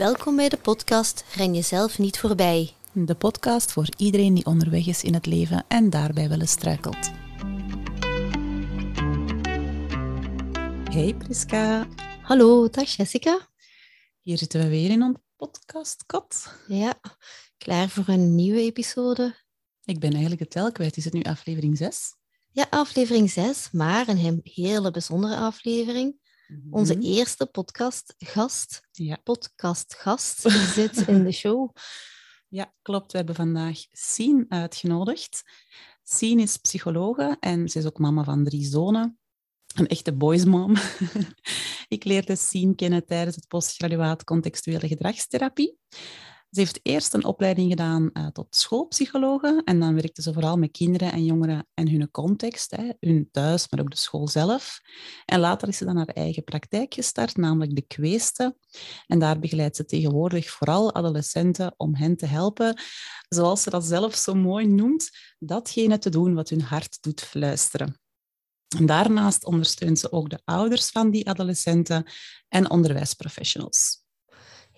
[0.00, 2.74] Welkom bij de podcast Ren jezelf niet voorbij.
[2.92, 7.10] De podcast voor iedereen die onderweg is in het leven en daarbij wel eens struikelt.
[10.90, 11.88] Hey Priska.
[12.22, 13.48] Hallo, dag Jessica.
[14.20, 16.54] Hier zitten we weer in onze podcast, Kat.
[16.66, 17.00] Ja,
[17.58, 19.34] klaar voor een nieuwe episode.
[19.84, 20.96] Ik ben eigenlijk het tel kwijt.
[20.96, 22.14] Is het nu aflevering 6?
[22.50, 26.19] Ja, aflevering 6, maar een hele bijzondere aflevering.
[26.70, 27.02] Onze Mhm.
[27.04, 29.16] eerste podcastgast, Ja.
[29.24, 30.40] podcastgast,
[30.74, 31.70] zit in de show.
[32.48, 33.10] ja, klopt.
[33.12, 35.42] We hebben vandaag Sien uitgenodigd.
[36.02, 39.18] Sien is psychologe en ze is ook mama van drie zonen.
[39.74, 40.74] Een echte boys mom.
[41.88, 45.78] Ik leerde Sien kennen tijdens het postgraduaat contextuele gedragstherapie.
[46.50, 50.70] Ze heeft eerst een opleiding gedaan eh, tot schoolpsychologe en dan werkte ze vooral met
[50.70, 54.80] kinderen en jongeren en hun context, hè, hun thuis, maar ook de school zelf.
[55.24, 58.56] En later is ze dan haar eigen praktijk gestart, namelijk de Kweeste.
[59.06, 62.80] En daar begeleidt ze tegenwoordig vooral adolescenten om hen te helpen,
[63.28, 68.00] zoals ze dat zelf zo mooi noemt, datgene te doen wat hun hart doet fluisteren.
[68.76, 72.06] En daarnaast ondersteunt ze ook de ouders van die adolescenten
[72.48, 73.99] en onderwijsprofessionals.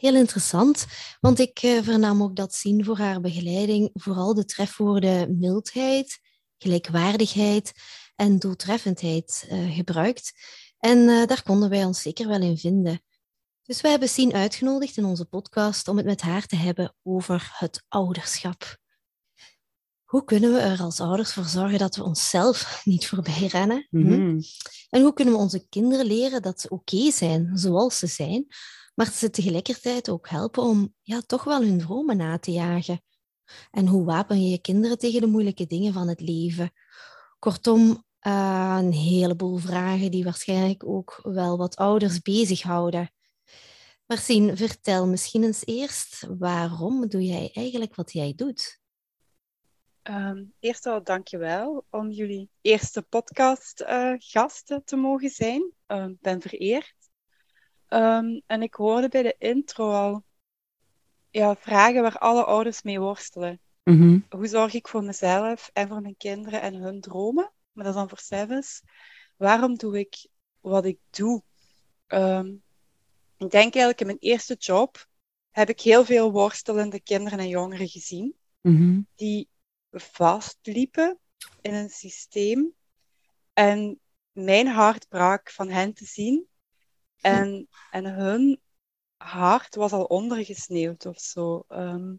[0.02, 0.86] Heel interessant,
[1.20, 6.18] want ik eh, vernam ook dat zien voor haar begeleiding vooral de trefwoorden mildheid,
[6.58, 7.72] gelijkwaardigheid
[8.16, 10.32] en doeltreffendheid eh, gebruikt.
[10.78, 13.02] En eh, daar konden wij ons zeker wel in vinden.
[13.62, 17.50] Dus we hebben Sien uitgenodigd in onze podcast om het met haar te hebben over
[17.52, 18.76] het ouderschap.
[20.04, 23.86] Hoe kunnen we er als ouders voor zorgen dat we onszelf niet voorbij rennen?
[23.90, 23.98] Hm?
[23.98, 24.40] Mhm.
[24.90, 28.46] En hoe kunnen we onze kinderen leren dat ze oké zijn zoals ze zijn,
[28.94, 33.02] maar ze tegelijkertijd ook helpen om ja, toch wel hun dromen na te jagen?
[33.70, 36.70] En hoe wapen je je kinderen tegen de moeilijke dingen van het leven?
[37.38, 43.10] Kortom, eh, een heleboel vragen die waarschijnlijk ook wel wat ouders bezighouden.
[44.06, 48.80] Maar Sien, vertel misschien eens eerst, waarom doe jij eigenlijk wat jij doet?
[50.02, 55.72] Ehm, eerst al dankjewel om jullie eerste podcast eh, gasten te mogen zijn.
[55.86, 57.01] Ik ben vereerd.
[57.92, 60.24] Ehm, en ik hoorde bij de intro al
[61.30, 63.60] ja, vragen waar alle ouders mee worstelen.
[63.84, 64.18] Mhm.
[64.28, 67.52] Hoe zorg ik voor mezelf en voor mijn kinderen en hun dromen?
[67.72, 68.82] Maar dat is dan voor Sevens.
[69.36, 70.26] Waarom doe ik
[70.60, 71.42] wat ik doe?
[72.06, 72.46] Ehm,
[73.36, 75.06] ik denk eigenlijk in mijn eerste job
[75.50, 79.00] heb ik heel veel worstelende kinderen en jongeren gezien Mhm.
[79.14, 79.48] die
[79.90, 81.18] vastliepen
[81.60, 82.74] in een systeem.
[83.52, 84.00] En
[84.32, 86.50] mijn hart brak van hen te zien.
[87.22, 88.60] En, en hun
[89.16, 91.64] hart was al ondergesneeuwd of zo.
[91.68, 92.14] Ehm,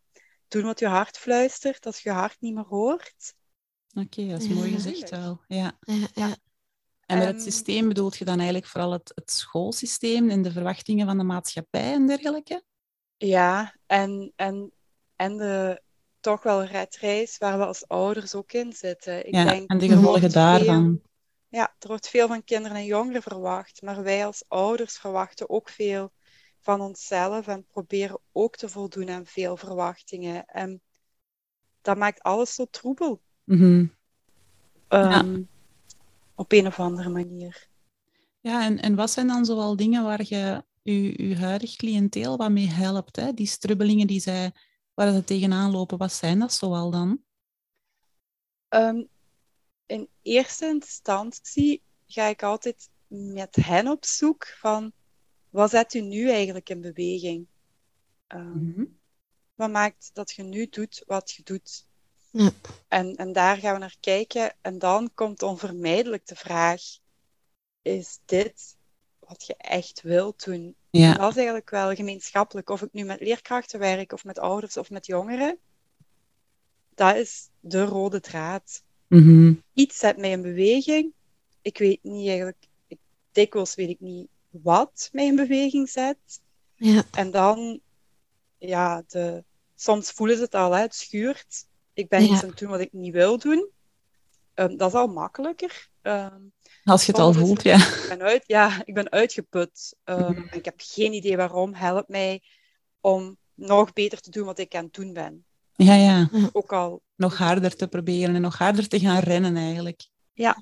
[0.47, 3.33] doen wat je hart fluistert als je hart niet meer hoort.
[3.95, 4.75] Oké, dat is mooi Ja.
[4.75, 5.41] gezegd wel.
[5.47, 5.77] Ja.
[5.81, 6.37] Ja, ja.
[7.05, 10.51] En met het Ehm, systeem bedoelt je dan eigenlijk vooral het, het schoolsysteem en de
[10.51, 12.63] verwachtingen van de maatschappij en dergelijke?
[13.17, 14.71] Ja, en, en,
[15.15, 15.81] en de
[16.19, 19.27] toch wel redreis waar we als ouders ook in zitten.
[19.27, 21.01] Ik ja, denk, en de gevolgen daarvan.
[21.53, 25.69] Ja, er wordt veel van kinderen en jongeren verwacht, maar wij als ouders verwachten ook
[25.69, 26.11] veel
[26.59, 30.45] van onszelf en proberen ook te voldoen aan veel verwachtingen.
[30.45, 30.81] En
[31.81, 33.85] dat maakt alles zo troebel, Mhm.
[34.87, 35.43] ehm,
[36.35, 37.67] op een of andere manier.
[38.41, 42.51] Ja, en, en wat zijn dan zoal dingen waar je je, je huidig cliënteel wat
[42.51, 43.15] mee helpt?
[43.15, 43.33] Hè?
[43.33, 44.51] Die strubbelingen die zij,
[44.93, 47.21] waar ze tegenaan lopen, wat zijn dat zoal dan?
[48.69, 49.03] Ehm,
[49.93, 54.91] in eerste instantie ga ik altijd met hen op zoek van
[55.49, 57.47] wat zet u nu eigenlijk in beweging?
[58.27, 58.85] Ehm, Mhm.
[59.55, 61.87] Wat maakt dat je nu doet wat je doet?
[62.31, 62.51] Ja.
[62.87, 64.55] En, en daar gaan we naar kijken.
[64.61, 66.81] En dan komt onvermijdelijk de vraag:
[67.81, 68.77] is dit
[69.19, 70.75] wat je echt wilt doen?
[70.89, 71.13] Ja.
[71.13, 72.69] Dat is eigenlijk wel gemeenschappelijk.
[72.69, 75.59] Of ik nu met leerkrachten werk, of met ouders, of met jongeren.
[76.95, 78.83] Dat is de rode draad.
[79.13, 79.53] Mhm.
[79.73, 81.13] Iets zet mij in beweging.
[81.61, 82.57] Ik weet niet eigenlijk,
[82.87, 82.97] ik,
[83.31, 86.17] dikwijls weet ik niet wat mij in beweging zet.
[86.75, 87.03] ja.
[87.11, 87.79] En dan,
[88.57, 89.43] ja, de,
[89.75, 91.65] soms voelen ze het al, hè, het schuurt.
[91.93, 92.33] Ik ben Ja.
[92.33, 93.69] iets aan het doen wat ik niet wil doen.
[94.53, 95.89] Ehm, dat is al makkelijker.
[96.01, 96.39] Ehm,
[96.83, 97.75] Als je het al voelt, ja.
[98.03, 99.95] ik ben uit, ja, ik ben uitgeput.
[100.03, 100.55] Ehm, Mhm.
[100.55, 101.73] Ik heb geen idee waarom.
[101.73, 102.41] Help mij
[103.01, 105.45] om nog beter te doen wat ik aan het doen ben.
[105.75, 106.29] Ja, ja.
[106.51, 110.07] Ook al, Nog harder te proberen en nog harder te gaan rennen eigenlijk.
[110.33, 110.57] ja,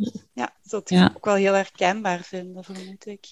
[0.61, 1.11] dat Ja.
[1.15, 3.25] ook wel heel herkenbaar vinden, vermoed ik.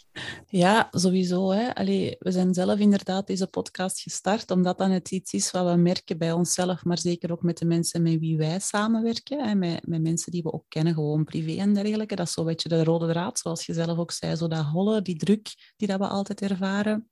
[0.47, 1.49] Ja, sowieso.
[1.51, 1.75] Hè.
[1.75, 5.75] Allee, we zijn zelf inderdaad deze podcast gestart, omdat dat het iets is wat we
[5.75, 9.47] merken bij onszelf, maar zeker ook met de mensen met wie wij samenwerken.
[9.47, 9.55] Hè.
[9.55, 12.15] Met, met mensen die we ook kennen, gewoon privé en dergelijke.
[12.15, 14.35] Dat is zo'n beetje de rode draad, zoals je zelf ook zei.
[14.35, 17.09] Zo dat holle, die druk die dat we altijd ervaren.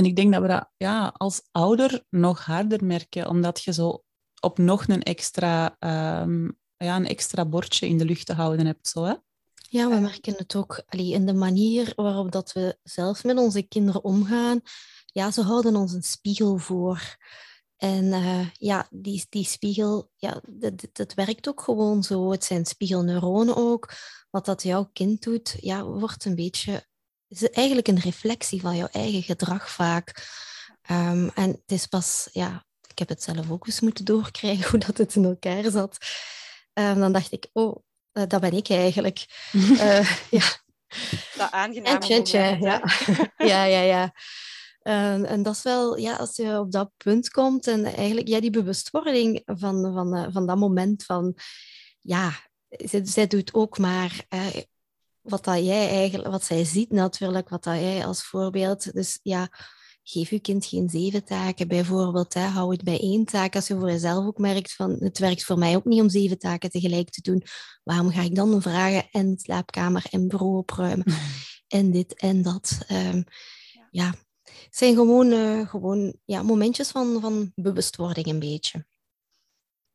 [0.00, 4.04] En ik denk dat we dat ja, als ouder nog harder merken, omdat je zo
[4.40, 8.88] op nog een extra, ehm, ja, een extra bordje in de lucht te houden hebt.
[8.88, 9.14] Zo, hè?
[9.68, 13.62] Ja, we merken het ook allee, in de manier waarop dat we zelf met onze
[13.62, 14.60] kinderen omgaan.
[15.06, 17.16] Ja, ze houden ons een spiegel voor.
[17.76, 22.30] En uh, ja, die, die spiegel, ja, dat, dat werkt ook gewoon zo.
[22.30, 23.92] Het zijn spiegelneuronen ook.
[24.30, 26.88] Wat dat jouw kind doet, ja, wordt een beetje...
[27.30, 30.28] is eigenlijk een reflectie van jouw eigen gedrag vaak.
[30.90, 34.78] Um, en het is pas, ja, ik heb het zelf ook eens moeten doorkrijgen hoe
[34.78, 35.96] dat het in elkaar zat.
[36.74, 37.76] Um, dan dacht ik, oh,
[38.12, 39.26] uh, dat ben ik eigenlijk.
[39.52, 40.10] uh,
[40.40, 40.58] ja.
[41.36, 42.82] Dat aangename tje, tje, ja.
[43.36, 44.14] ja, ja, ja.
[44.82, 48.40] Um, en dat is wel, ja, als je op dat punt komt en eigenlijk ja,
[48.40, 51.36] die bewustwording van, van, uh, van dat moment van,
[52.00, 52.32] ja,
[52.68, 54.26] zij, zij doet ook maar
[55.22, 58.92] wat dat jij eigenlijk, wat zij ziet natuurlijk, wat dat jij als voorbeeld.
[58.92, 59.48] Dus ja,
[60.02, 62.34] geef je kind geen zeven taken bijvoorbeeld.
[62.34, 62.40] Hè.
[62.40, 63.54] Hou het bij één taak.
[63.54, 66.38] Als je voor jezelf ook merkt van het werkt voor mij ook niet om zeven
[66.38, 67.42] taken tegelijk te doen.
[67.82, 71.06] Waarom ga ik dan vragen en slaapkamer en bureau opruimen
[71.68, 72.78] en dit en dat.
[72.90, 73.24] Um,
[73.72, 73.86] ja.
[73.90, 78.86] ja, het zijn gewoon, uh, gewoon ja, momentjes van, van bewustwording een beetje.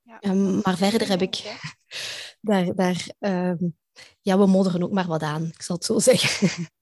[0.01, 1.57] Ja, um, maar verder heb ik
[2.42, 3.75] daar, daar um,
[4.21, 6.50] ja, we modderen ook maar wat aan, ik zal het zo zeggen.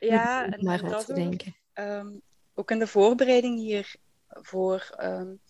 [0.00, 1.56] Ja, en maar wat te denken.
[1.74, 2.22] Um,
[2.54, 5.40] ook in de voorbereiding hiervoor, um,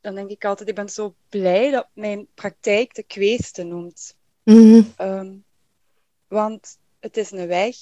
[0.00, 4.16] dan denk ik altijd, ik ben zo blij dat mijn praktijk de kweeste noemt.
[4.42, 5.44] Mm -hmm.
[6.28, 7.76] want het is een weg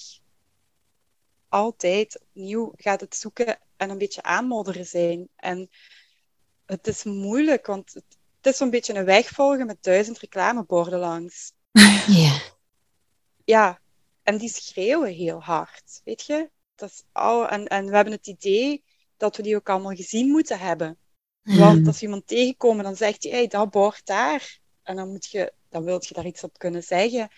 [1.52, 5.28] altijd opnieuw gaat het zoeken en een beetje aanmodderen zijn.
[5.36, 5.70] En
[6.66, 8.04] het is moeilijk, want het,
[8.36, 11.52] het is zo'n beetje een weg volgen met duizend reclameborden langs.
[12.06, 12.40] Ja.
[13.44, 13.80] Ja,
[14.22, 16.50] en die schreeuwen heel hard, weet je?
[16.74, 18.84] Dat is al, en, en we hebben het idee
[19.16, 20.98] dat we die ook allemaal gezien moeten hebben.
[21.42, 21.58] Hmm.
[21.58, 24.60] Want als we iemand tegenkomen, dan zegt hij, hey, dat bord daar.
[24.82, 27.28] En dan, moet je, dan wil je daar iets op kunnen zeggen.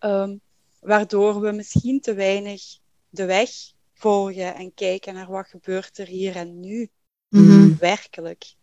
[0.00, 0.40] Um,
[0.80, 2.62] waardoor we misschien te weinig
[3.08, 3.50] de weg
[3.92, 6.90] volgen en kijken naar wat gebeurt er hier en nu.
[7.28, 7.76] Mm-hmm.
[7.78, 8.54] Werkelijk.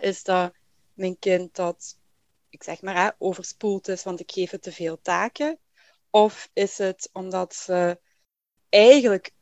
[0.00, 0.52] is dat
[0.92, 1.98] mijn kind dat,
[2.48, 5.58] ik zeg maar, hè, overspoeld is, want ik geef het te veel taken?
[6.16, 8.00] Of is het omdat ze
[8.68, 9.32] eigenlijk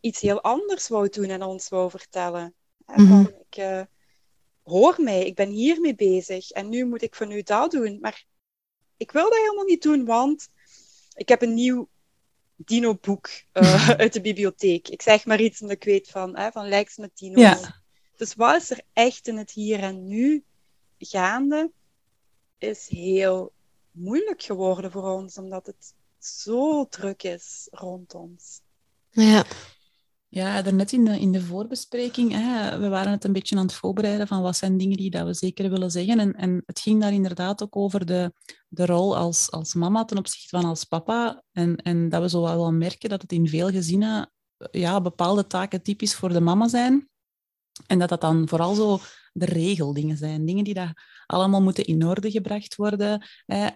[0.00, 2.54] iets heel anders wou doen en ons wou vertellen?
[2.86, 3.34] Mm-hmm.
[3.48, 3.82] ik uh,
[4.62, 7.98] hoor mij, ik ben hiermee bezig en nu moet ik van u dat doen.
[8.00, 8.24] Maar
[8.96, 10.48] ik wil dat helemaal niet doen, want
[11.14, 11.88] ik heb een nieuw
[12.56, 14.88] dino-boek uh, uit de bibliotheek.
[14.88, 17.40] Ik zeg maar iets omdat ik weet van, hè, van lijkt met dino.
[17.40, 17.82] Ja.
[18.16, 20.44] Dus wat is er echt in het hier en nu
[20.98, 21.72] gaande,
[22.58, 23.52] is heel
[23.90, 25.66] moeilijk geworden voor ons, omdat
[26.22, 28.60] het zo druk is rond ons.
[29.10, 29.44] Ja.
[30.28, 33.74] Ja, daarnet in de, in de voorbespreking, hè, we waren het een beetje aan het
[33.74, 36.18] voorbereiden van wat zijn dingen die dat we zeker willen zeggen.
[36.18, 38.32] En, en het ging daar inderdaad ook over de,
[38.68, 41.42] de rol als, als mama ten opzichte van als papa.
[41.52, 44.32] En, en dat we zo wel merken dat het in veel gezinnen
[44.70, 47.08] ja, bepaalde taken typisch voor de mama zijn.
[47.86, 49.00] En dat dat dan vooral zo
[49.32, 50.44] de regeldingen zijn.
[50.44, 53.26] Dingen die daar allemaal moeten in orde gebracht worden.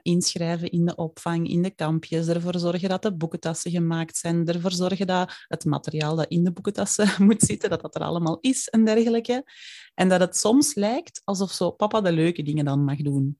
[0.02, 4.72] Inschrijven in de opvang, in de kampjes, ervoor zorgen dat de boekentassen gemaakt zijn, ervoor
[4.72, 8.68] zorgen dat het materiaal dat in de boekentassen moet zitten, dat dat er allemaal is
[8.68, 9.44] en dergelijke.
[9.94, 13.38] En dat het soms lijkt alsof zo papa de leuke dingen dan mag doen.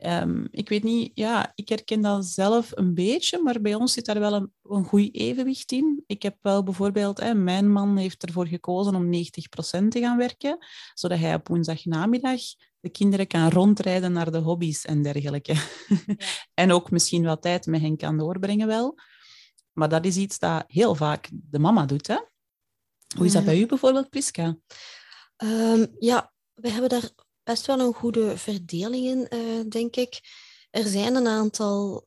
[0.00, 4.04] Um, ik weet niet, ja, ik herken dat zelf een beetje, maar bij ons zit
[4.04, 6.02] daar wel een, een goed evenwicht in.
[6.06, 10.58] Ik heb wel bijvoorbeeld, hè, mijn man heeft ervoor gekozen om 90% te gaan werken,
[10.94, 12.40] zodat hij op woensdagnamiddag
[12.80, 15.52] de kinderen kan rondrijden naar de hobby's en dergelijke.
[15.52, 15.60] Ja.
[16.54, 18.98] en ook misschien wat tijd met hen kan doorbrengen wel.
[19.72, 22.06] Maar dat is iets dat heel vaak de mama doet.
[22.06, 22.18] Hè?
[23.16, 24.56] Hoe is dat bij u bijvoorbeeld, Priska?
[25.44, 27.10] Um, ja, we hebben daar
[27.46, 30.20] best wel een goede verdeling in, uh, denk ik.
[30.70, 32.06] Er zijn een aantal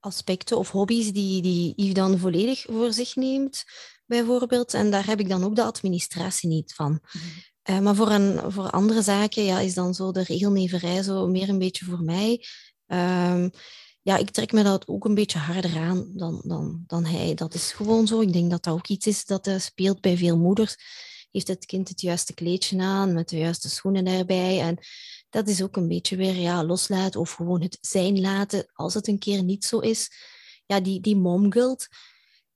[0.00, 3.64] aspecten of hobby's die, die Yves dan volledig voor zich neemt,
[4.06, 4.74] bijvoorbeeld.
[4.74, 6.90] En daar heb ik dan ook de administratie niet van.
[6.90, 7.76] Mm -hmm.
[7.76, 11.48] uh, maar voor, een, voor andere zaken ja, is dan zo de regelneverij zo meer
[11.48, 12.44] een beetje voor mij.
[12.86, 13.50] Um,
[14.02, 17.34] ja, ik trek me dat ook een beetje harder aan dan, dan, dan hij.
[17.34, 18.20] Dat is gewoon zo.
[18.20, 20.76] Ik denk dat dat ook iets is dat uh, speelt bij veel moeders
[21.36, 24.60] heeft het kind het juiste kleedje aan met de juiste schoenen erbij.
[24.60, 24.78] En
[25.30, 29.08] dat is ook een beetje weer ja, loslaten of gewoon het zijn laten als het
[29.08, 30.10] een keer niet zo is.
[30.66, 31.88] Ja, die, die momguilt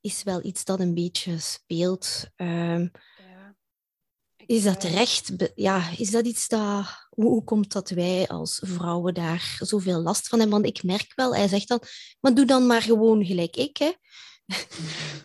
[0.01, 2.27] is wel iets dat een beetje speelt.
[2.37, 3.57] Um, ja.
[4.47, 5.33] Is dat terecht?
[5.55, 7.09] Ja, is dat iets dat...
[7.11, 10.61] Hoe, hoe, komt dat wij als vrouwen daar zoveel last van hebben?
[10.63, 11.83] Want ik merk wel, hij zegt dan,
[12.21, 13.77] maar doe dan maar gewoon gelijk ik.
[13.77, 13.93] Hè.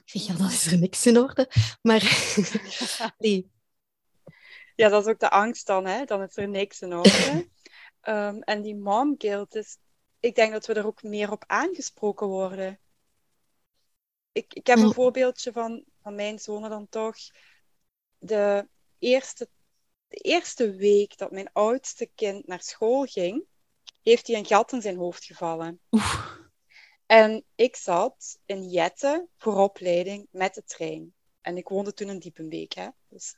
[0.05, 1.49] Zeg, ja, dan is er niks in orde.
[1.81, 2.01] Maar
[3.17, 3.51] nee.
[4.75, 6.05] Ja, dat is ook de angst dan, hè?
[6.05, 7.47] Dan is er niks in orde.
[8.01, 9.77] Ehm, en die mom guilt, is,
[10.19, 12.79] ik denk dat we er ook meer op aangesproken worden.
[14.31, 17.17] Ik, ik heb een voorbeeldje van, van mijn zonen dan toch.
[18.17, 18.67] De
[18.99, 19.49] eerste,
[20.07, 23.43] de eerste week dat mijn oudste kind naar school ging,
[24.01, 25.79] heeft hij een gat in zijn hoofd gevallen.
[27.05, 31.13] En ik zat in Jette voor opleiding met de trein.
[31.41, 32.73] En ik woonde toen in Diepenbeek.
[32.73, 32.87] Hè?
[33.07, 33.35] Dus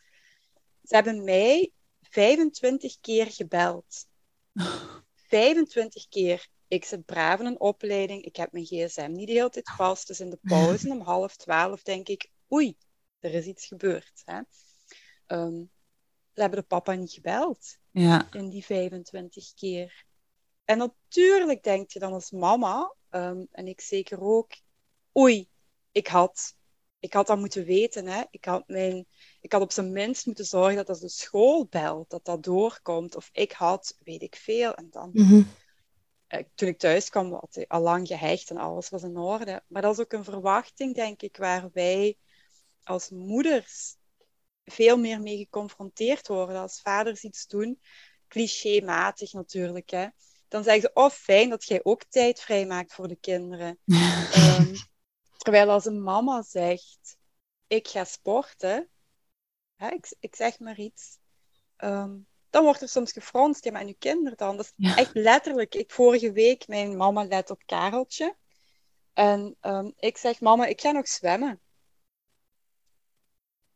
[0.83, 1.71] ze hebben mij
[2.01, 4.05] 25 keer gebeld.
[5.15, 6.47] 25 keer.
[6.67, 8.23] Ik zit braaf in een opleiding.
[8.23, 10.07] Ik heb mijn gsm niet de hele tijd vast.
[10.07, 12.77] Dus in de pauze om half twaalf denk ik, oei,
[13.19, 14.21] er is iets gebeurd.
[14.25, 14.41] Hè?
[15.25, 15.63] Ehm,
[16.33, 18.27] ze hebben de papa niet gebeld Ja.
[18.31, 20.05] in die 25 keer.
[20.65, 24.51] En natuurlijk denk je dan als mama, ehm, en ik zeker ook,
[25.17, 25.49] oei,
[25.91, 26.55] ik had,
[26.99, 28.07] ik had dat moeten weten.
[28.07, 28.23] Hè?
[28.29, 29.05] Ik, had mijn,
[29.41, 33.15] ik had op zijn minst moeten zorgen dat als de school belt, dat dat doorkomt.
[33.15, 34.75] Of ik had, weet ik veel.
[34.75, 35.41] En dan, Mhm.
[36.27, 39.63] eh, toen ik thuis kwam, had hij al lang gehecht en alles was in orde.
[39.67, 42.17] Maar dat is ook een verwachting, denk ik, waar wij
[42.83, 43.95] als moeders
[44.65, 46.61] veel meer mee geconfronteerd worden.
[46.61, 47.79] Als vaders iets doen,
[48.27, 50.07] clichématig natuurlijk, hè.
[50.47, 53.79] Dan zeggen ze, oh fijn dat jij ook tijd vrijmaakt voor de kinderen.
[54.31, 54.75] Ehm,
[55.37, 57.17] terwijl als een mama zegt,
[57.67, 58.89] ik ga sporten,
[59.75, 61.17] hè, ik, ik zeg maar iets,
[61.75, 62.17] ehm,
[62.49, 64.57] dan wordt er soms gefronst, ja, maar en uw kinderen dan?
[64.57, 64.95] Dat is Ja.
[64.95, 65.75] echt letterlijk.
[65.75, 68.35] Ik vorige week, mijn mama let op Kareltje.
[69.13, 71.61] En ehm, ik zeg, mama, ik ga nog zwemmen.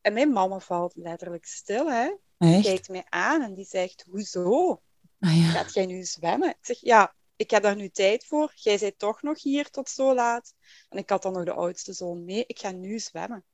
[0.00, 2.14] En mijn mama valt letterlijk stil, hè.
[2.38, 2.62] Echt?
[2.62, 4.82] Kijkt mij aan en die zegt, hoezo?
[5.22, 5.50] Ah, ja.
[5.50, 6.48] Gaat jij nu zwemmen?
[6.48, 8.52] Ik zeg, ja, ik heb daar nu tijd voor.
[8.54, 10.54] Jij bent toch nog hier tot zo laat.
[10.88, 12.44] En ik had dan nog de oudste zoon mee.
[12.46, 13.44] Ik ga nu zwemmen.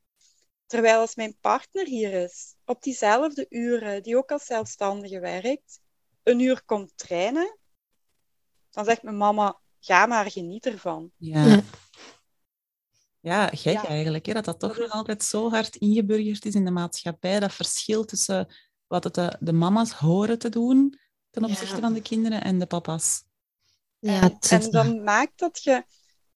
[0.67, 5.81] Terwijl als mijn partner hier is, op diezelfde uren, die ook als zelfstandige werkt,
[6.23, 7.59] een uur komt trainen,
[8.71, 11.11] dan zegt mijn mama, ga maar, geniet ervan.
[11.17, 11.63] Ja.
[13.21, 13.47] Ja.
[13.47, 13.85] Gek Ja.
[13.87, 14.27] eigenlijk.
[14.27, 14.33] Hè?
[14.33, 17.41] Dat dat toch nog altijd zo hard ingeburgerd is in de maatschappij.
[17.41, 18.55] Dat verschil tussen
[18.87, 20.99] wat het de, de mama's horen te doen
[21.31, 21.49] ten Ja.
[21.49, 23.23] opzichte van de kinderen en de papa's.
[23.99, 25.85] Ja, en, dan maakt dat je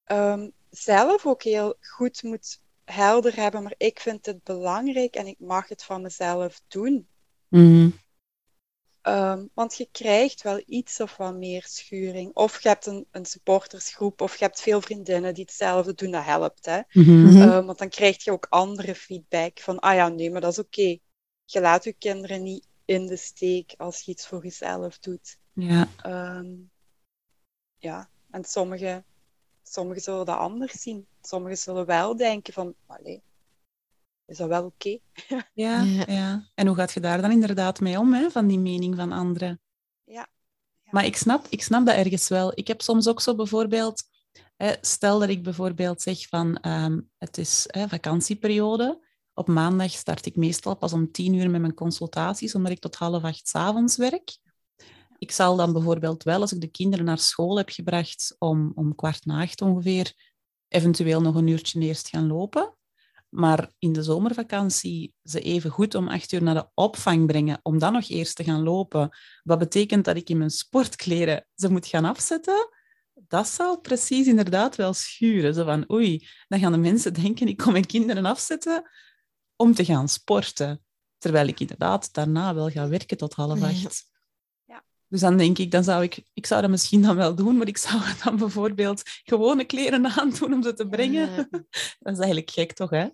[0.04, 5.36] ehm, zelf ook heel goed moet helder hebben, maar ik vind het belangrijk en ik
[5.38, 7.06] mag het van mezelf doen.
[7.48, 7.90] Mhm.
[9.02, 12.34] Ehm, want je krijgt wel iets of wat meer schuring.
[12.34, 16.24] Of je hebt een, een supportersgroep, of je hebt veel vriendinnen die hetzelfde doen, dat
[16.24, 16.66] helpt.
[16.66, 16.80] Hè?
[16.92, 17.22] Mhm.
[17.22, 17.42] Mhm.
[17.42, 20.58] Ehm, want dan krijg je ook andere feedback van, ah ja, nee, maar dat is
[20.58, 20.98] oké.
[21.44, 25.38] Je laat je kinderen niet in de steek als je iets voor jezelf doet.
[25.52, 25.88] Ja.
[26.02, 26.50] Ehm,
[27.78, 29.04] ja, en sommigen,
[29.62, 31.06] sommigen zullen dat anders zien.
[31.20, 33.22] Sommigen zullen wel denken van, allee,
[34.24, 34.98] is dat wel oké?
[35.54, 36.04] Ja, Ja.
[36.06, 36.50] ja.
[36.54, 39.60] En hoe gaat je daar dan inderdaad mee om, hè, van die mening van anderen?
[40.04, 40.28] Ja.
[40.82, 40.90] Ja.
[40.90, 42.52] Maar ik snap, ik snap dat ergens wel.
[42.54, 44.02] Ik heb soms ook zo bijvoorbeeld,
[44.56, 49.10] hè, stel dat ik bijvoorbeeld zeg van ehm, het is hè, vakantieperiode.
[49.34, 52.94] Op maandag start ik meestal pas om tien uur met mijn consultaties, omdat ik tot
[52.94, 54.38] half acht 's avonds werk.
[55.18, 58.94] Ik zal dan bijvoorbeeld wel, als ik de kinderen naar school heb gebracht, om, om
[58.94, 60.12] kwart na acht ongeveer,
[60.68, 62.76] eventueel nog een uurtje eerst gaan lopen.
[63.28, 67.78] Maar in de zomervakantie ze even goed om acht uur naar de opvang brengen, om
[67.78, 69.08] dan nog eerst te gaan lopen.
[69.42, 72.68] Wat betekent dat ik in mijn sportkleren ze moet gaan afzetten?
[73.14, 75.54] Dat zou precies inderdaad wel schuren.
[75.54, 78.90] Zo van, oei, dan gaan de mensen denken, ik kom mijn kinderen afzetten
[79.62, 80.84] om te gaan sporten.
[81.18, 84.10] Terwijl ik inderdaad daarna wel ga werken tot half acht.
[84.64, 84.84] Ja.
[85.08, 87.68] Dus dan denk ik, dan zou ik, ik zou dat misschien dan wel doen, maar
[87.68, 91.30] ik zou dan bijvoorbeeld gewone kleren aandoen om ze te brengen.
[91.30, 91.48] Ja.
[92.00, 93.08] Dat is eigenlijk gek, toch, hè?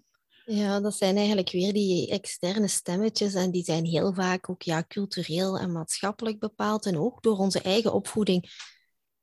[0.45, 4.85] Ja, dat zijn eigenlijk weer die externe stemmetjes en die zijn heel vaak ook ja,
[4.89, 8.51] cultureel en maatschappelijk bepaald en ook door onze eigen opvoeding.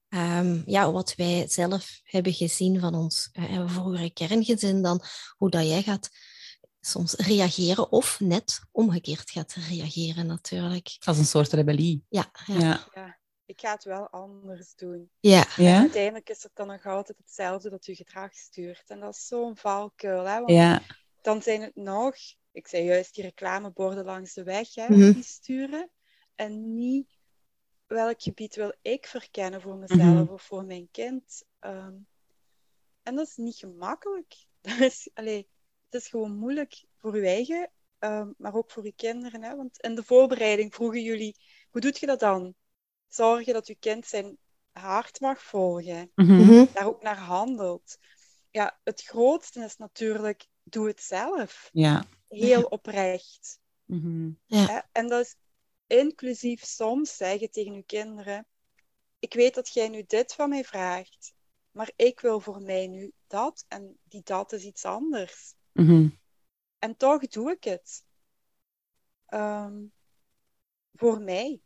[0.10, 5.02] Ehm, ja, wat wij zelf hebben gezien van ons uh, vroegere kerngezin, dan
[5.38, 6.10] hoe dat jij gaat
[6.86, 10.96] soms reageren of net omgekeerd gaat reageren natuurlijk.
[11.06, 12.06] Als een soort rebellie.
[12.10, 12.60] Ja, ja.
[12.60, 12.88] Ja.
[12.94, 15.10] Ja, ik ga het wel anders doen.
[15.20, 15.48] ja.
[15.58, 15.80] Ja?
[15.80, 18.84] Uiteindelijk is het dan nog altijd hetzelfde dat je gedrag stuurt.
[18.90, 20.26] En dat is zo'n valkuil.
[20.26, 20.36] Hè?
[20.38, 20.82] Want Ja.
[21.22, 22.16] dan zijn het nog,
[22.52, 25.12] ik zei juist, die reclameborden langs de weg, hè, Mhm.
[25.14, 25.90] die sturen.
[26.36, 27.08] En niet
[27.88, 30.28] welk gebied wil ik verkennen voor mezelf Mhm.
[30.34, 31.44] of voor mijn kind.
[31.60, 31.94] Ehm,
[33.04, 34.36] en dat is niet gemakkelijk.
[34.62, 35.50] Dat is, allee,
[35.90, 39.44] het is gewoon moeilijk voor je eigen, ehm, maar ook voor je kinderen.
[39.44, 39.56] Hè?
[39.56, 41.36] Want in de voorbereiding vroegen jullie,
[41.72, 42.56] hoe doet je dat dan?
[43.08, 44.38] Zorg je dat je kind zijn
[44.72, 46.34] hart mag volgen Mhm.
[46.34, 46.66] Mhm.
[46.74, 47.98] daar ook naar handelt.
[48.52, 51.70] ja, het grootste is natuurlijk, doe het zelf.
[51.74, 52.06] Ja.
[52.28, 53.60] Heel oprecht.
[53.86, 54.32] Mhm.
[54.48, 54.80] Hè?
[54.92, 55.36] En dat is
[55.88, 58.46] inclusief soms zeggen tegen uw kinderen,
[59.20, 61.34] ik weet dat jij nu dit van mij vraagt,
[61.72, 65.54] maar ik wil voor mij nu dat en die dat is iets anders.
[65.76, 66.10] Mhm.
[66.80, 68.04] En toch doe ik het.
[69.26, 69.84] Ehm,
[70.94, 71.62] voor mij.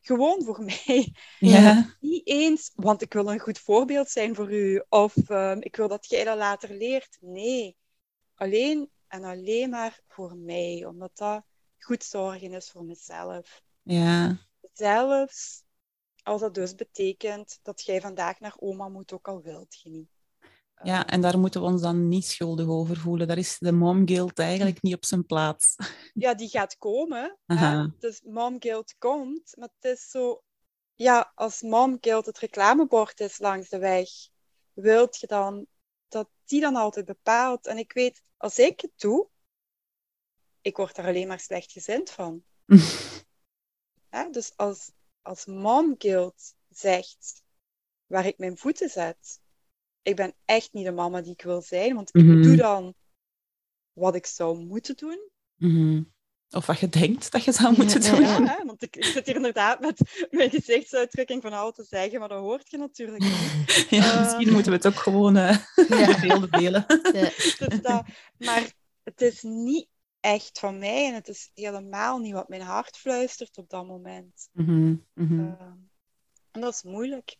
[0.00, 1.14] Gewoon voor mij.
[1.38, 1.96] Ja.
[2.00, 4.84] Niet eens, want ik wil een goed voorbeeld zijn voor u.
[4.88, 7.18] Of ehm, ik wil dat jij dat later leert.
[7.20, 7.76] Nee.
[8.34, 10.84] Alleen en alleen maar voor mij.
[10.84, 11.44] Omdat dat
[11.78, 13.62] goed zorgen is voor mezelf.
[13.82, 14.38] Ja.
[14.72, 15.64] Zelfs
[16.22, 20.17] als dat dus betekent dat jij vandaag naar oma moet, ook al wilt je niet.
[20.82, 23.28] Ja, en daar moeten we ons dan niet schuldig over voelen.
[23.28, 25.76] Daar is de mom guilt eigenlijk niet op zijn plaats.
[26.14, 27.38] ja, die gaat komen.
[27.98, 29.56] Dus mom guilt komt.
[29.56, 30.42] Maar het is zo...
[30.94, 34.08] Ja, als mom guilt het reclamebord is langs de weg,
[34.72, 35.66] wilt je dan
[36.08, 37.66] dat die dan altijd bepaalt.
[37.66, 39.28] En ik weet, als ik het doe,
[40.60, 42.42] ik word er alleen maar slecht gezind van.
[44.08, 44.30] Hè?
[44.30, 44.92] Dus als,
[45.22, 47.44] als mom guilt zegt
[48.06, 49.40] waar ik mijn voeten zet,
[50.08, 52.42] ik ben echt niet de mama die ik wil zijn, want ik Mhm.
[52.42, 52.94] doe dan
[53.92, 55.18] wat ik zou moeten doen.
[55.56, 56.02] Mhm.
[56.50, 58.20] Of wat je denkt dat je zou moeten doen.
[58.20, 62.28] Ja, want ik, ik zit hier inderdaad met mijn gezichtsuitdrukking van al te zeggen, maar
[62.28, 63.66] dat hoort je natuurlijk niet.
[63.90, 64.20] Ja, Eh.
[64.22, 66.20] misschien moeten we het ook gewoon eh Ja.
[66.26, 66.84] beelden delen.
[67.12, 67.30] Ja.
[67.36, 68.02] Dus dat,
[68.38, 68.72] maar
[69.02, 69.86] het is niet
[70.20, 74.48] echt van mij en het is helemaal niet wat mijn hart fluistert op dat moment.
[74.52, 74.94] Mhm.
[75.14, 75.74] Ehm,
[76.50, 77.36] en dat is moeilijk.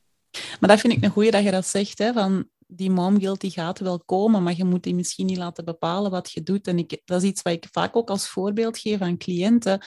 [0.60, 3.40] Maar dat vind ik een goeie dat je dat zegt, hè, van die mom guilt
[3.40, 6.66] die gaat wel komen, maar je moet die misschien niet laten bepalen wat je doet.
[6.66, 9.80] En ik, dat is iets wat ik vaak ook als voorbeeld geef aan cliënten.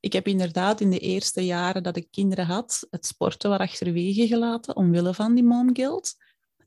[0.00, 4.26] Ik heb inderdaad in de eerste jaren dat ik kinderen had, het sporten wat achterwege
[4.26, 6.14] gelaten, omwille van die mom guilt.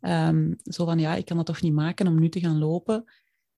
[0.01, 3.03] Ehm, zo van, ja, ik kan dat toch niet maken om nu te gaan lopen.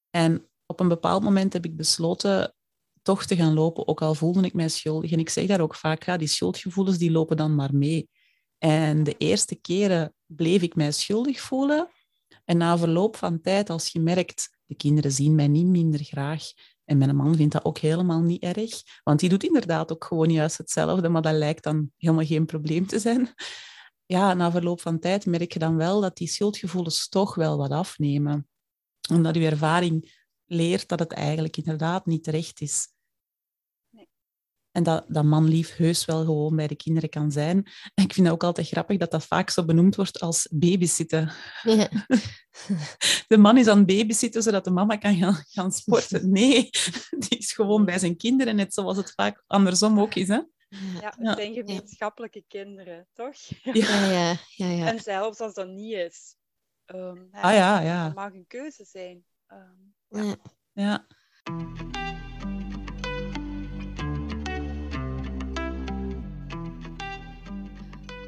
[0.09, 2.55] En op een bepaald moment heb ik besloten
[3.01, 5.11] toch te gaan lopen, ook al voelde ik mij schuldig.
[5.11, 8.09] En ik zeg daar ook vaak, ja, die schuldgevoelens die lopen dan maar mee.
[8.57, 11.89] En de eerste keren bleef ik mij schuldig voelen.
[12.45, 16.43] En na verloop van tijd, als je merkt, de kinderen zien mij niet minder graag.
[16.85, 18.81] En mijn man vindt dat ook helemaal niet erg.
[19.03, 22.87] Want die doet inderdaad ook gewoon juist hetzelfde, maar dat lijkt dan helemaal geen probleem
[22.87, 23.33] te zijn.
[24.05, 27.71] Ja, na verloop van tijd merk je dan wel dat die schuldgevoelens toch wel wat
[27.71, 28.47] afnemen.
[29.09, 32.87] Omdat je ervaring leert dat het eigenlijk inderdaad niet terecht is.
[34.75, 37.57] En dat, dat manlief heus wel gewoon bij de kinderen kan zijn.
[37.93, 41.31] En ik vind dat ook altijd grappig dat dat vaak zo benoemd wordt als babysitten.
[41.63, 41.89] Ja.
[43.27, 46.31] De man is aan het babysitten zodat de mama kan gaan, gaan sporten.
[46.31, 46.69] Nee,
[47.29, 50.27] die is gewoon bij zijn kinderen, net zoals het vaak andersom ook is.
[50.27, 50.41] Hè?
[51.01, 53.35] Ja, het zijn gemeenschappelijke kinderen, toch?
[53.63, 53.73] Ja.
[53.73, 54.87] Ja, ja, ja, ja.
[54.87, 56.35] En zelfs als dat niet is.
[56.85, 58.05] ehm, Ah ja, ja.
[58.05, 59.23] Dat mag een keuze zijn.
[59.47, 60.35] Ehm, ja.
[60.73, 61.05] ja.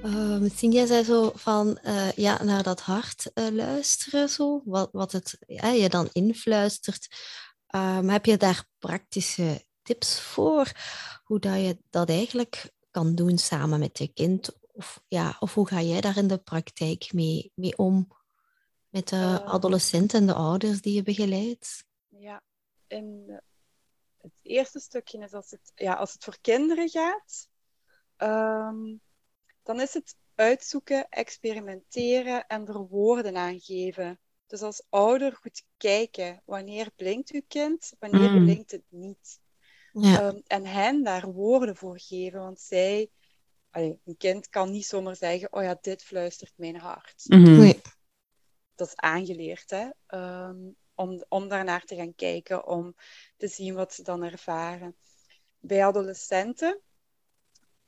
[0.08, 4.90] Uh, misschien jij zei zo van eh, ja, naar dat hart eh, luisteren, zo, wat,
[4.92, 7.08] wat het ja, je dan influistert.
[7.76, 10.72] Uh, maar heb je daar praktische tips voor?
[11.24, 14.58] Hoe dat je dat eigenlijk kan doen samen met je kind?
[14.72, 18.08] Of, ja, of hoe ga jij daar in de praktijk mee, mee om?
[18.90, 19.48] Met de Ehm.
[19.48, 21.86] adolescenten en de ouders die je begeleidt?
[22.08, 22.42] Ja,
[22.88, 23.38] en eh,
[24.18, 27.48] het eerste stukje is als het, ja, als het voor kinderen gaat,
[28.16, 28.96] ehm,
[29.68, 34.20] dan is het uitzoeken, experimenteren en er woorden aan geven.
[34.46, 38.44] Dus als ouder goed kijken, wanneer blinkt uw kind, wanneer Mm.
[38.44, 39.40] blinkt het niet.
[39.92, 43.10] Ja, Ehm, en hen daar woorden voor geven, want zij,
[43.70, 47.24] allee, een kind kan niet zomaar zeggen, oh ja, dit fluistert mijn hart.
[47.28, 47.58] Mhm.
[47.58, 47.82] nee.
[48.76, 49.90] dat is aangeleerd, hè?
[50.08, 52.96] Ehm, om, om daarnaar te gaan kijken, om
[53.38, 54.96] te zien wat ze dan ervaren.
[55.60, 56.82] Bij adolescenten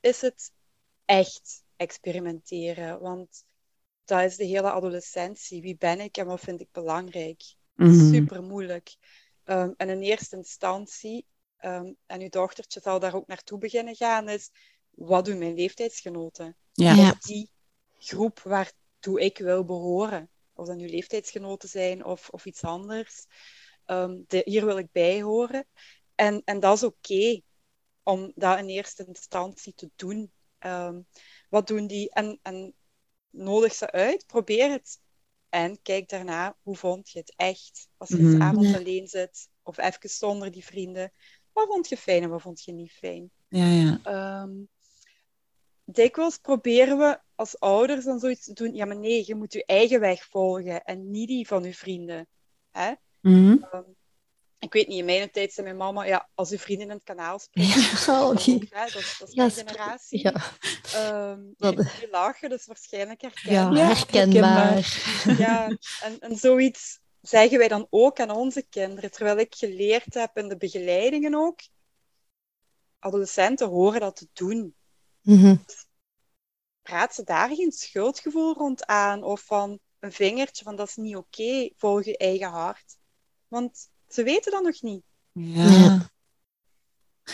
[0.00, 0.52] is het
[1.04, 3.44] echt experimenteren, want
[4.04, 5.62] dat is de hele adolescentie.
[5.62, 7.42] Wie ben ik en wat vind ik belangrijk?
[7.74, 8.12] Mhm.
[8.12, 8.96] Super moeilijk.
[9.44, 14.28] Ehm, en in eerste instantie, ehm, en uw dochtertje zal daar ook naartoe beginnen gaan,
[14.28, 14.50] is
[14.90, 16.56] wat doen mijn leeftijdsgenoten?
[16.72, 16.94] Ja.
[16.94, 17.16] Ja.
[17.20, 17.50] die
[17.98, 20.30] groep waartoe ik wil behoren.
[20.54, 23.26] Of dat nu leeftijdsgenoten zijn of, of iets anders.
[23.84, 25.66] Ehm, de, hier wil ik bij horen.
[26.14, 27.40] En, en dat is oké
[28.02, 30.32] om dat in eerste instantie te doen.
[30.58, 31.00] Ehm,
[31.50, 32.10] wat doen die?
[32.10, 32.74] En, en
[33.30, 35.00] nodig ze uit, probeer het.
[35.48, 37.88] En kijk daarna, hoe vond je het echt?
[37.96, 41.12] Als je eens avond alleen zit, of even zonder die vrienden.
[41.52, 43.30] Wat vond je fijn en wat vond je niet fijn?
[43.48, 44.00] Ja, ja.
[44.02, 44.50] Ehm,
[45.84, 48.74] dikwijls proberen we als ouders dan zoiets te doen.
[48.74, 52.28] Ja, maar nee, je moet je eigen weg volgen en niet die van je vrienden.
[52.70, 52.92] Hè?
[53.20, 53.56] Mhm.
[53.70, 53.82] Ehm,
[54.60, 57.02] ik weet niet, in mijn tijd zei mijn mama, ja, als uw vrienden in het
[57.04, 57.90] kanaal springen, Ja,
[58.30, 60.22] oh, die- ook, hè, dat, is- dat is Ja, mijn sp- generatie.
[60.22, 60.34] Ja,
[60.94, 63.72] Ehm, Dat- die lachen, dus waarschijnlijk herkennen.
[63.74, 65.02] Ja, herkenbaar.
[65.38, 69.10] Ja, en, en zoiets zeggen wij dan ook aan onze kinderen.
[69.10, 71.60] Terwijl ik geleerd heb in de begeleidingen ook,
[72.98, 74.74] adolescenten horen dat te doen.
[75.20, 75.56] Mhm.
[76.82, 81.16] Praat ze daar geen schuldgevoel rond aan of van een vingertje van dat is niet
[81.16, 82.96] oké, volg je eigen hart.
[83.48, 85.02] Want ze weten dat nog niet.
[85.32, 85.64] Ja.
[85.70, 86.08] Ja.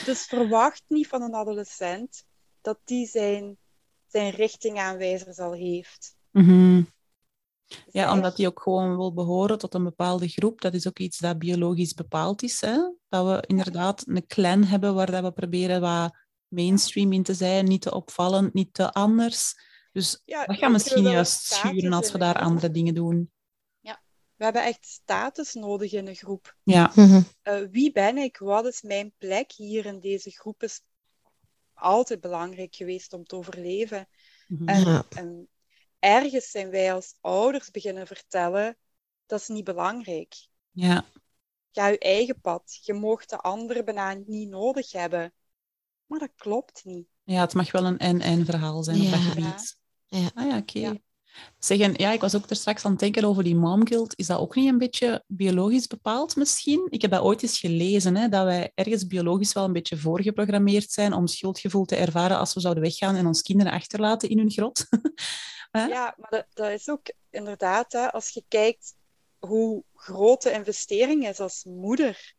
[0.04, 2.24] Dus verwacht niet van een adolescent
[2.60, 3.58] dat die zijn,
[4.06, 6.16] zijn richtingaanwijzers al heeft.
[6.30, 6.82] Mhm.
[7.66, 10.60] Ja, Zij- omdat die ook gewoon wil behoren tot een bepaalde groep.
[10.60, 12.60] Dat is ook iets dat biologisch bepaald is.
[12.60, 12.76] Hè?
[13.08, 16.16] Dat we inderdaad een clan hebben waar dat we proberen wat
[16.48, 19.54] mainstream in te zijn, niet te opvallend, niet te anders.
[19.92, 23.30] Dus Ja, dat we gaat misschien juist schuren als we de daar andere dingen doen.
[24.36, 26.56] We hebben echt status nodig in een groep.
[26.62, 26.92] Ja.
[26.94, 27.22] Mhm.
[27.42, 28.38] Eh, wie ben ik?
[28.38, 30.62] Wat is mijn plek hier in deze groep?
[30.62, 30.80] Is
[31.74, 34.08] altijd belangrijk geweest om te overleven.
[34.48, 34.68] Mhm.
[34.68, 35.04] En, Ja.
[35.08, 35.48] en
[35.98, 38.76] ergens zijn wij als ouders beginnen vertellen,
[39.26, 40.34] dat is niet belangrijk.
[40.70, 41.04] ja.
[41.72, 42.78] Ga je eigen pad.
[42.82, 45.32] Je moogt de anderen bijna niet nodig hebben.
[46.06, 47.06] Maar dat klopt niet.
[47.24, 49.10] Ja, het mag wel een en-en verhaal zijn op Ja.
[49.10, 49.76] dat gebied.
[50.06, 50.30] Ja.
[50.34, 50.78] Ah ja, oké.
[50.78, 50.94] Ja.
[51.58, 54.18] Zeg, en ja, ik was ook er straks aan het denken over die mom guilt.
[54.18, 56.86] Is dat ook niet een beetje biologisch bepaald misschien?
[56.90, 60.92] Ik heb dat ooit eens gelezen, hè, dat wij ergens biologisch wel een beetje voorgeprogrammeerd
[60.92, 64.50] zijn om schuldgevoel te ervaren als we zouden weggaan en ons kinderen achterlaten in hun
[64.50, 64.84] grot.
[65.70, 68.94] Ja, maar dat, dat is ook inderdaad, hè, als je kijkt
[69.38, 72.34] hoe groot de investering is als moeder.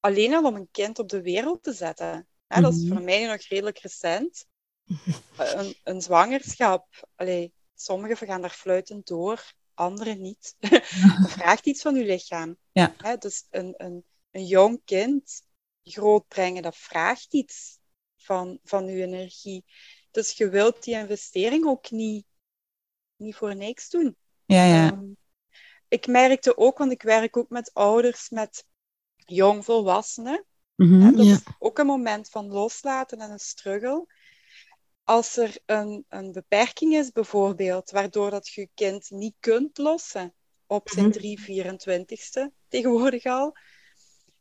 [0.00, 2.26] Alleen al om een kind op de wereld te zetten.
[2.46, 2.92] Hè, Dat is Mhm.
[2.92, 4.46] voor mij nog redelijk recent.
[5.36, 6.86] Een, een zwangerschap.
[7.16, 10.56] Allee, sommigen gaan daar fluitend door, anderen niet.
[11.20, 12.56] Dat vraagt iets van je lichaam.
[12.72, 12.94] Ja.
[12.96, 15.42] Hè, dus een, een, een jong kind
[15.82, 17.78] grootbrengen, dat vraagt iets
[18.16, 19.64] van, van je energie.
[20.10, 22.26] Dus je wilt die investering ook niet,
[23.16, 24.16] niet voor niks doen.
[24.44, 24.90] Ja, ja.
[24.90, 25.04] Ehm,
[25.88, 28.64] ik merkte ook, want ik werk ook met ouders met
[29.16, 30.44] jongvolwassenen.
[30.74, 31.02] Mhm.
[31.02, 31.32] En dat Ja.
[31.32, 34.06] is ook een moment van loslaten en een struggle.
[35.10, 40.34] Als er een, een beperking is, bijvoorbeeld, waardoor dat je kind niet kunt lossen
[40.66, 41.14] op zijn Mhm.
[41.14, 43.56] 3 24ste, tegenwoordig al,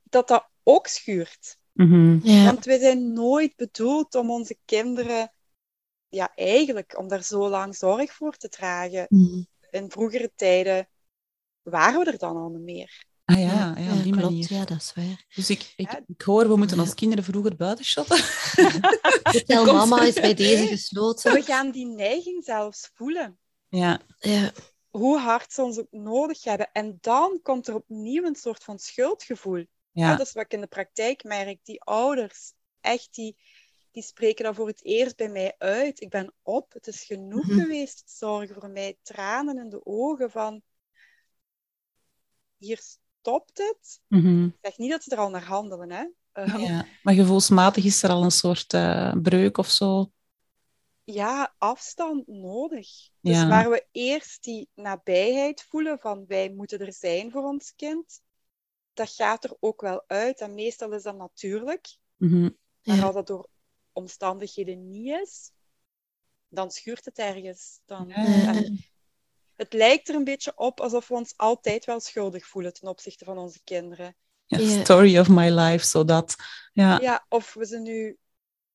[0.04, 1.58] dat dat ook schuurt.
[1.72, 2.20] Mhm.
[2.28, 2.46] Ja.
[2.46, 5.34] Want wij zijn nooit bedoeld om onze kinderen,
[6.10, 9.06] ja, eigenlijk, om daar zo lang zorg voor te dragen.
[9.10, 9.44] Mhm.
[9.72, 10.90] In vroegere tijden
[11.62, 13.06] waren we er dan al niet meer.
[13.30, 14.28] Ah ja, ja, op die klopt.
[14.30, 14.54] manier.
[14.54, 15.26] Ja, dat is waar.
[15.36, 16.04] Dus ik, ik, Ja.
[16.08, 16.82] ik hoor, we moeten Ja.
[16.84, 18.18] onze kinderen vroeger buiten shotten.
[19.48, 21.34] Komt- Mama is bij deze gesloten.
[21.34, 23.40] We gaan die neiging zelfs voelen.
[23.68, 24.52] Ja, Ja.
[24.90, 26.70] Hoe hard ze ons ook nodig hebben.
[26.72, 29.58] En dan komt er opnieuw een soort van schuldgevoel.
[29.58, 29.66] Ja.
[29.92, 30.16] ja.
[30.16, 31.60] dat is wat ik in de praktijk merk.
[31.64, 33.38] Die ouders, echt, die,
[33.92, 36.02] die spreken dat voor het eerst bij mij uit.
[36.02, 37.60] Ik ben op, het is genoeg Mhm.
[37.60, 38.04] geweest.
[38.06, 40.62] Zorgen voor mij, tranen in de ogen van...
[42.58, 42.82] Hier
[43.20, 44.00] stopt het.
[44.08, 44.46] Mhm.
[44.46, 46.06] Ik zeg niet dat ze er al naar handelen, hè.
[46.32, 46.86] Ehm, ja.
[47.04, 50.12] Maar gevoelsmatig is er al een soort eh, breuk of zo.
[51.04, 52.88] ja, afstand nodig.
[53.22, 53.48] Dus Ja.
[53.48, 58.22] waar we eerst die nabijheid voelen van wij moeten er zijn voor ons kind,
[58.94, 60.40] dat gaat er ook wel uit.
[60.42, 61.98] En meestal is dat natuurlijk.
[62.18, 62.50] Mhm.
[62.84, 63.04] Maar Ja.
[63.04, 63.50] als dat door
[63.92, 65.52] omstandigheden niet is,
[66.48, 67.80] dan schuurt het ergens.
[67.86, 68.64] Dan, Ja.
[69.60, 73.26] Het lijkt er een beetje op alsof we ons altijd wel schuldig voelen ten opzichte
[73.26, 74.16] van onze kinderen.
[74.46, 74.84] Ja.
[74.84, 76.36] Story of my life, zodat.
[76.74, 78.18] Ja, Ja, of we ze nu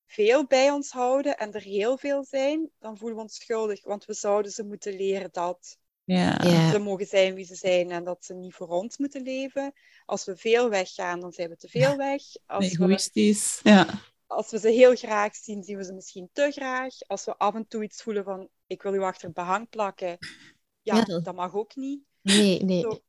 [0.05, 3.83] veel bij ons houden en er heel veel zijn, dan voelen we ons schuldig.
[3.83, 6.71] Want we zouden ze moeten leren dat ja.
[6.71, 9.73] Ze mogen zijn wie ze zijn en dat ze niet voor ons moeten leven.
[10.05, 12.21] Als we veel weggaan, dan zijn we te veel weg.
[12.45, 13.59] Als we, egoïstisch.
[13.63, 13.87] Ja.
[14.27, 16.93] als we ze heel graag zien, zien we ze misschien te graag.
[17.07, 20.17] Als we af en toe iets voelen van ik wil u achter het behang plakken,
[20.85, 22.03] ja, Ja, dat- dat mag ook niet.
[22.21, 22.81] Nee, nee.
[22.81, 22.99] Zo,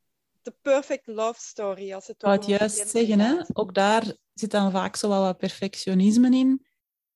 [0.43, 1.93] de perfect love story.
[1.93, 3.43] Als het Ik wou het juist zeggen, hè?
[3.53, 6.67] ook daar zit dan vaak zo wel wat perfectionisme in.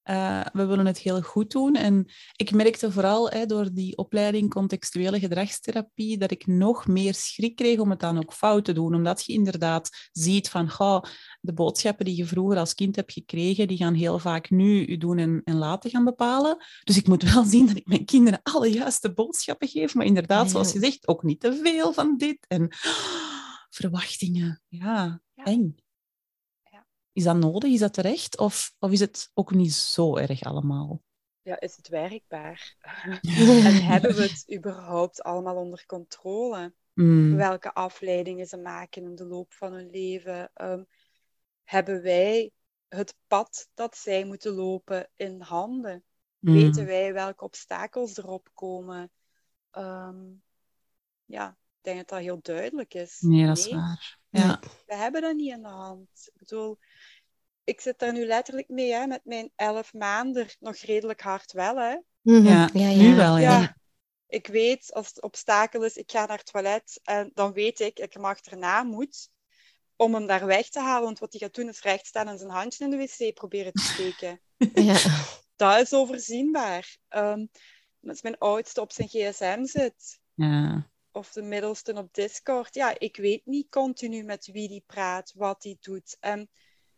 [0.03, 1.75] Eh, we willen het heel goed doen.
[1.75, 7.57] En ik merkte vooral hè, door die opleiding contextuele gedragstherapie dat ik nog meer schrik
[7.57, 8.95] kreeg om het dan ook fout te doen.
[8.95, 11.03] Omdat je inderdaad ziet van goh,
[11.41, 14.99] de boodschappen die je vroeger als kind hebt gekregen, die gaan heel vaak nu je
[14.99, 16.65] doen en, en laten gaan bepalen.
[16.85, 19.95] Dus ik moet wel zien dat ik mijn kinderen alle juiste boodschappen geef.
[19.95, 22.45] Maar inderdaad, zoals je zegt, ook niet te veel van dit.
[22.49, 22.69] En
[23.71, 25.45] verwachtingen, ja, Ja.
[25.45, 25.75] eng.
[27.13, 27.71] Is dat nodig?
[27.71, 28.39] Is dat terecht?
[28.39, 31.03] Of, of is het ook niet zo erg allemaal?
[31.43, 32.77] ja, is het werkbaar?
[33.67, 36.75] en hebben we het überhaupt allemaal onder controle?
[36.95, 37.37] Mm.
[37.37, 40.51] Welke afleidingen ze maken in de loop van hun leven?
[40.55, 40.83] Ehm,
[41.65, 42.51] hebben wij
[42.89, 46.05] het pad dat zij moeten lopen in handen?
[46.39, 46.53] Mm.
[46.53, 49.11] Weten wij welke obstakels erop komen?
[49.71, 50.25] Ehm,
[51.25, 53.17] ja, denk dat dat heel duidelijk is.
[53.21, 54.19] Nee, dat is waar.
[54.29, 54.61] Ja.
[54.87, 56.09] we hebben dat niet in de hand.
[56.33, 56.79] Ik bedoel,
[57.65, 61.77] ik zit daar nu letterlijk mee, hè, met mijn elf maanden nog redelijk hard wel.
[61.77, 61.97] Hè.
[62.21, 62.47] Mhm.
[62.47, 63.17] Ja, ja, nu ja.
[63.17, 63.61] wel, ja.
[63.61, 63.77] Ja,
[64.27, 67.99] ik weet als het obstakel is, ik ga naar het toilet en dan weet ik,
[67.99, 69.31] ik hem achterna moet
[69.97, 71.05] om hem daar weg te halen.
[71.05, 73.73] Want wat hij gaat doen is recht staan en zijn handje in de wc proberen
[73.73, 74.41] te steken.
[74.75, 74.99] Ja.
[75.57, 76.97] Dat is overzienbaar.
[77.09, 77.47] Ehm,
[78.07, 80.90] als mijn oudste op zijn gsm zit, Ja.
[81.13, 85.63] Of de middelste op Discord, ja, ik weet niet continu met wie die praat, wat
[85.63, 86.17] die doet.
[86.21, 86.51] En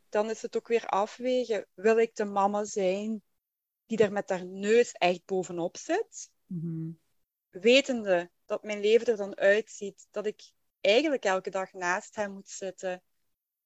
[0.09, 1.67] dan is het ook weer afwegen.
[1.75, 3.23] Wil ik de mama zijn
[3.87, 6.31] die er met haar neus echt bovenop zit?
[6.47, 6.91] Mhm.
[7.51, 12.49] Wetende dat mijn leven er dan uitziet, dat ik eigenlijk elke dag naast hem moet
[12.49, 13.03] zitten.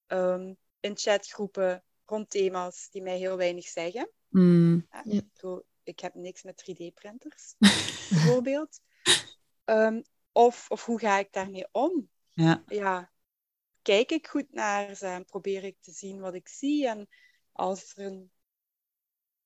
[0.06, 4.11] ehm, in chatgroepen rond thema's die mij heel weinig zeggen.
[4.28, 4.87] Mm.
[4.90, 5.12] Ja, Ja.
[5.20, 7.54] ik bedoel, ik heb niks met 3D-printers,
[8.11, 8.80] bijvoorbeeld.
[9.64, 10.02] Ehm,
[10.37, 12.11] of, of hoe ga ik daarmee om?
[12.31, 12.62] Ja.
[12.66, 13.12] Ja,
[13.83, 16.88] kijk ik goed naar ze en probeer ik te zien wat ik zie.
[16.88, 17.09] En
[17.53, 18.31] als er een...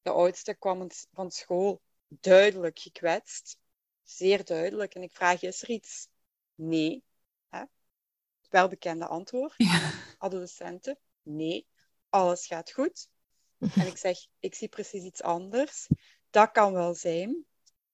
[0.03, 3.59] De oudste kwam van school duidelijk gekwetst.
[4.03, 4.94] Zeer duidelijk.
[4.94, 6.09] En ik vraag, is er iets?
[6.55, 7.05] Nee.
[7.48, 7.64] Hè?
[8.48, 9.55] Welbekende antwoord.
[9.57, 9.92] Ja.
[10.18, 10.98] Adolescenten?
[11.22, 11.66] Nee.
[12.09, 13.09] Alles gaat goed.
[13.81, 15.88] En ik zeg, ik zie precies iets anders.
[16.31, 17.44] Dat kan wel zijn.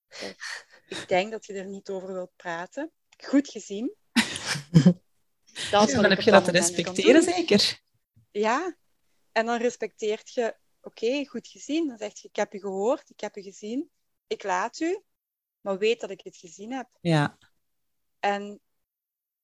[0.89, 2.93] Ik denk dat je er niet over wilt praten.
[3.17, 3.95] Goed gezien.
[5.71, 7.81] Dat Dan heb je dat te respecteren, zeker?
[8.31, 8.77] Ja.
[9.33, 11.89] En dan respecteert je, oké, goed gezien.
[11.89, 13.91] Dan zeg je, ik heb je gehoord, ik heb je gezien.
[14.27, 15.03] Ik laat u,
[15.61, 16.89] maar weet dat ik het gezien heb.
[17.01, 17.39] Ja.
[18.21, 18.61] En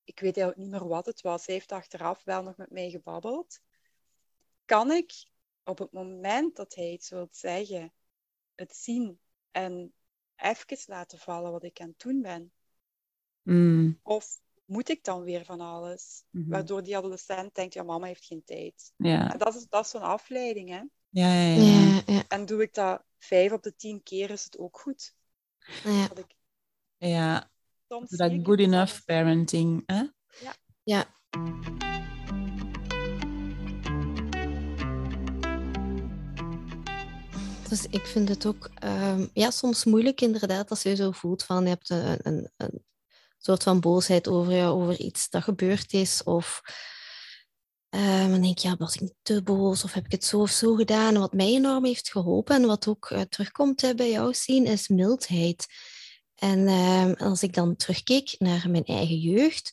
[0.04, 1.46] ik weet eigenlijk niet meer wat het was.
[1.46, 3.60] Hij heeft achteraf wel nog met mij gebabbeld.
[4.64, 5.12] Kan ik
[5.64, 7.92] op het moment dat hij iets wil zeggen,
[8.54, 9.92] het zien en
[10.36, 12.52] even laten vallen wat ik aan het doen ben?
[13.42, 13.98] Mm.
[14.02, 16.24] Of moet ik dan weer van alles?
[16.30, 16.50] Mhm.
[16.50, 18.92] Waardoor die adolescent denkt, ja, mama heeft geen tijd.
[18.96, 19.32] Ja.
[19.32, 20.82] En dat is, dat is zo'n afleiding, hè?
[21.08, 21.62] Ja, ja, ja.
[21.62, 25.14] Ja, ja, En doe ik dat vijf op de tien keer, is het ook goed.
[25.84, 26.08] ja.
[26.08, 26.34] Dat ik
[26.96, 27.50] Ja,
[27.88, 29.82] soms dat good enough parenting.
[29.86, 30.02] Hè?
[30.82, 31.20] ja.
[37.72, 41.62] Dus ik vind het ook ehm, ja, soms moeilijk inderdaad als je zo voelt van
[41.62, 42.84] je hebt een, een, een
[43.38, 46.22] soort van boosheid over, ja, over iets dat gebeurd is.
[46.22, 46.62] Of
[47.88, 50.50] ehm, dan denk je, ja, was ik te boos of heb ik het zo of
[50.50, 51.18] zo gedaan?
[51.18, 55.66] Wat mij enorm heeft geholpen en wat ook eh, terugkomt bij jou zien, is mildheid.
[56.34, 59.72] En ehm, als ik dan terugkeek naar mijn eigen jeugd,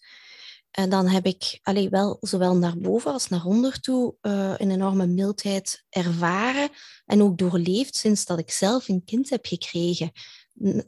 [0.71, 4.71] en dan heb ik allee, wel zowel naar boven als naar onder toe eh, een
[4.71, 6.69] enorme mildheid ervaren
[7.05, 10.11] en ook doorleefd sinds dat ik zelf een kind heb gekregen.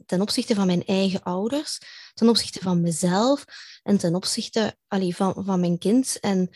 [0.06, 1.78] Ten opzichte van mijn eigen ouders,
[2.14, 3.44] ten opzichte van mezelf
[3.82, 6.20] en ten opzichte allee, van, van mijn kind.
[6.20, 6.50] En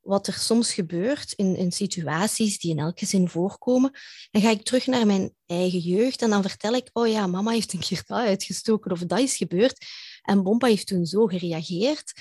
[0.00, 3.90] wat er soms gebeurt in, in situaties die in elk gezin voorkomen,
[4.30, 7.50] dan ga ik terug naar mijn eigen jeugd en dan vertel ik, oh ja, mama
[7.50, 9.86] heeft een keer dat uitgestoken of dat is gebeurd
[10.22, 12.12] en Bompa heeft toen zo gereageerd.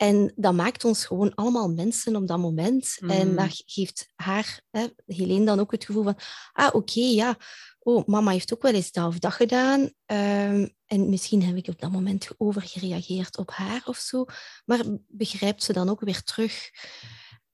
[0.00, 2.98] En dat maakt ons gewoon allemaal mensen op dat moment.
[3.06, 3.36] En Mm.
[3.36, 6.18] Dat geeft haar, hè, Helene, dan ook het gevoel van,
[6.52, 7.36] ah, oké, ja,
[7.78, 9.92] oh, mama heeft ook wel eens dat of dat gedaan.
[10.06, 14.24] Ehm, en misschien heb ik op dat moment overgereageerd op haar of zo.
[14.64, 16.70] Maar begrijpt ze dan ook weer terug?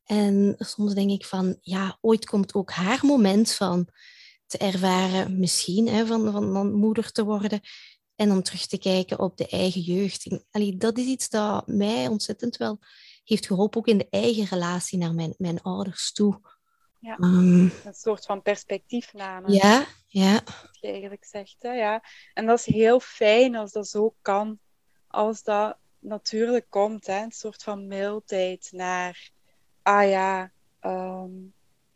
[0.04, 3.88] En soms denk ik van, ja, ooit komt ook haar moment van
[4.46, 7.60] te ervaren, misschien, hè, van, van, van moeder te worden.
[8.16, 10.26] En dan terug te kijken op de eigen jeugd.
[10.50, 12.78] Allee, dat is iets dat mij ontzettend wel
[13.24, 16.40] heeft geholpen, ook in de eigen relatie naar mijn, mijn ouders toe.
[17.00, 17.16] Ja.
[17.16, 19.52] Ehm, Een soort van perspectiefname.
[19.52, 21.56] ja, ja, wat je eigenlijk zegt.
[21.58, 21.72] Hè?
[21.72, 22.02] Ja.
[22.34, 24.58] En dat is heel fijn als dat zo kan.
[25.06, 27.06] Als dat natuurlijk komt.
[27.06, 27.22] Hè?
[27.22, 29.30] Een soort van mildheid naar...
[29.82, 31.30] Ah ja, ehm,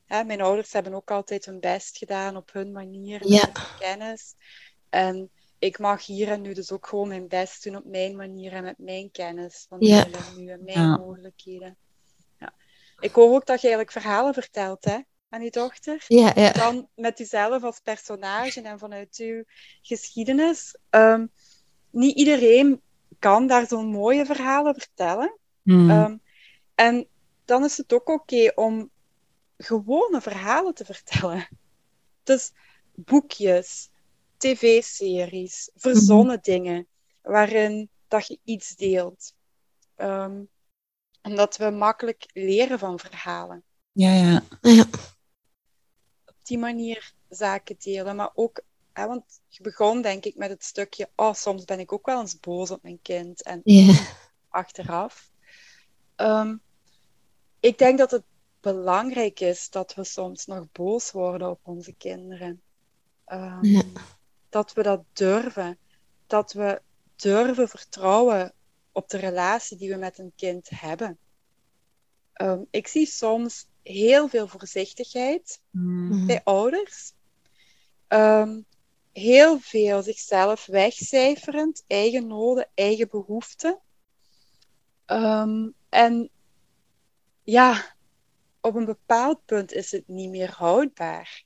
[0.07, 3.29] hè, mijn ouders hebben ook altijd hun best gedaan op hun manier.
[3.29, 3.51] Ja.
[3.53, 4.35] Hun kennis.
[4.89, 5.31] En
[5.61, 8.63] ik mag hier en nu dus ook gewoon mijn best doen op mijn manier en
[8.63, 10.07] met mijn kennis van Ja.
[10.37, 10.97] nu en mijn Ja.
[10.97, 11.77] mogelijkheden.
[12.39, 12.53] Ja.
[13.01, 16.53] Ik hoor ook dat je eigenlijk verhalen vertelt hè, aan je dochter ja, ja.
[16.53, 19.45] dan met uzelf als personage en vanuit uw
[19.83, 20.79] geschiedenis.
[20.91, 21.27] Ehm,
[21.91, 22.81] niet iedereen
[23.19, 25.39] kan daar zo'n mooie verhalen vertellen.
[25.63, 25.91] Mm.
[25.91, 26.17] Ehm,
[26.75, 27.09] en
[27.45, 28.91] dan is het ook oké om
[29.57, 31.49] gewone verhalen te vertellen.
[32.23, 32.53] Dus
[32.95, 33.91] boekjes,
[34.41, 36.87] tv-series, verzonnen dingen
[37.23, 39.35] waarin dat je iets deelt.
[39.97, 40.49] Um,
[41.23, 43.63] omdat we makkelijk leren van verhalen.
[43.93, 44.43] Ja, ja.
[44.61, 44.87] Ja.
[46.27, 48.61] Op die manier zaken delen, maar ook,
[48.93, 52.21] hè, want je begon denk ik met het stukje, oh, soms ben ik ook wel
[52.21, 53.43] eens boos op mijn kind.
[53.43, 53.95] En Ja.
[54.49, 55.31] achteraf.
[56.17, 56.57] Ehm,
[57.61, 58.25] ik denk dat het
[58.61, 62.63] belangrijk is dat we soms nog boos worden op onze kinderen.
[63.25, 63.83] Ehm, Ja.
[64.51, 65.79] Dat we dat durven.
[66.27, 66.83] Dat we
[67.17, 68.53] durven vertrouwen
[68.93, 71.19] op de relatie die we met een kind hebben.
[72.33, 76.09] Ehm, ik zie soms heel veel voorzichtigheid Mm.
[76.09, 76.27] Mhm.
[76.27, 77.13] bij ouders.
[78.09, 78.61] Ehm,
[79.13, 83.81] heel veel zichzelf wegcijferend, eigen noden, eigen behoeften.
[85.05, 86.31] Ehm, en
[87.43, 87.95] ja,
[88.61, 91.45] op een bepaald punt is het niet meer houdbaar.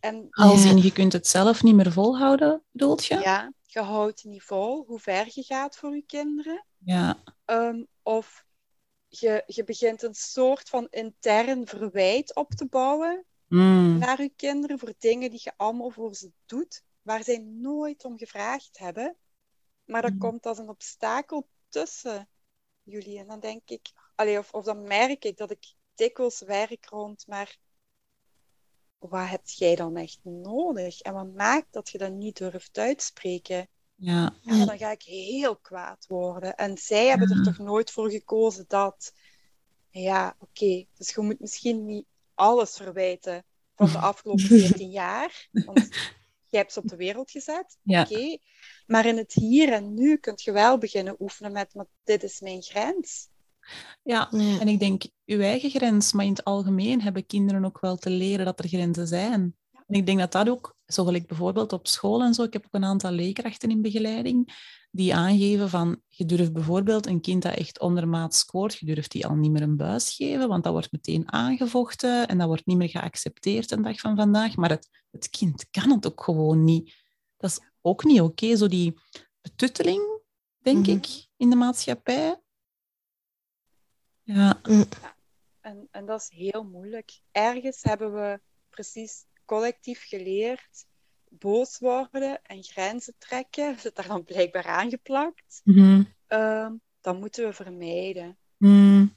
[0.00, 3.14] En Als in, je kunt het zelf niet meer volhouden, bedoelt je?
[3.14, 6.64] ja, je houdt niet vol hoe ver je gaat voor je kinderen.
[6.84, 7.16] Ja.
[7.44, 8.44] Ehm, of
[9.08, 13.98] je, je begint een soort van intern verwijt op te bouwen Mm.
[13.98, 18.18] naar uw kinderen voor dingen die je allemaal voor ze doet, waar zij nooit om
[18.18, 19.16] gevraagd hebben.
[19.84, 20.20] Maar dat Mhm.
[20.20, 22.28] komt als een obstakel tussen
[22.82, 23.18] jullie.
[23.18, 27.26] En dan denk ik, allee, of, of dan merk ik dat ik dikwijls werk rond,
[27.26, 27.58] maar
[29.08, 31.00] wat heb jij dan echt nodig?
[31.00, 33.68] En wat maakt dat je dat niet durft uitspreken?
[33.94, 34.34] Ja.
[34.42, 36.54] Ja, dan ga ik heel kwaad worden.
[36.54, 39.12] En zij hebben er toch nooit voor gekozen dat.
[39.90, 40.84] Ja, oké.
[40.94, 45.48] Dus je moet misschien niet alles verwijten van de afgelopen 14 jaar.
[45.50, 45.88] Want
[46.48, 47.78] jij hebt ze op de wereld gezet.
[47.82, 48.02] Ja.
[48.02, 48.38] Oké.
[48.86, 52.40] Maar in het hier en nu kun je wel beginnen oefenen met, maar dit is
[52.40, 53.28] mijn grens.
[54.02, 54.28] Ja.
[54.30, 54.58] Ja.
[54.60, 58.10] En ik denk, uw eigen grens, maar in het algemeen hebben kinderen ook wel te
[58.10, 59.56] leren dat er grenzen zijn.
[59.86, 62.64] En ik denk dat dat ook, zo gelijk bijvoorbeeld op school en zo, ik heb
[62.64, 67.54] ook een aantal leerkrachten in begeleiding, die aangeven van, je durft bijvoorbeeld een kind dat
[67.54, 70.92] echt ondermaat scoort, je durft die al niet meer een buis geven, want dat wordt
[70.92, 74.56] meteen aangevochten en dat wordt niet meer geaccepteerd een dag van vandaag.
[74.56, 76.94] Maar het, het kind kan het ook gewoon niet.
[77.36, 78.94] Dat is ook niet oké, zo die
[79.40, 80.20] betutteling,
[80.58, 80.96] denk Mhm.
[80.96, 82.40] ik, in de maatschappij.
[84.26, 84.60] Ja,
[85.60, 87.20] En, en dat is heel moeilijk.
[87.30, 90.86] Ergens hebben we precies collectief geleerd
[91.28, 93.78] boos worden en grenzen trekken.
[93.80, 95.60] Zit daar dan blijkbaar aangeplakt.
[95.64, 96.02] Mhm.
[96.26, 98.38] Ehm, dat moeten we vermijden.
[98.56, 99.16] Mm.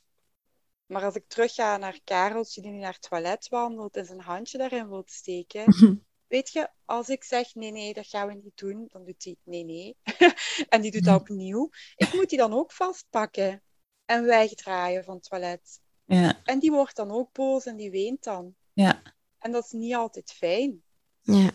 [0.86, 4.58] Maar als ik terugga naar Kareltje die nu naar het toilet wandelt en zijn handje
[4.58, 5.63] daarin wil steken.
[6.28, 9.36] Weet je, als ik zeg nee, nee, dat gaan we niet doen, dan doet hij
[9.43, 9.95] nee, nee.
[10.69, 11.69] en die doet dat opnieuw.
[11.95, 13.63] Ik moet die dan ook vastpakken
[14.10, 15.82] en wegdraaien van het toilet.
[16.06, 18.56] Ja, En die wordt dan ook boos en die weent dan.
[18.74, 19.02] ja,
[19.39, 20.84] En dat is niet altijd fijn.
[21.22, 21.52] Ja.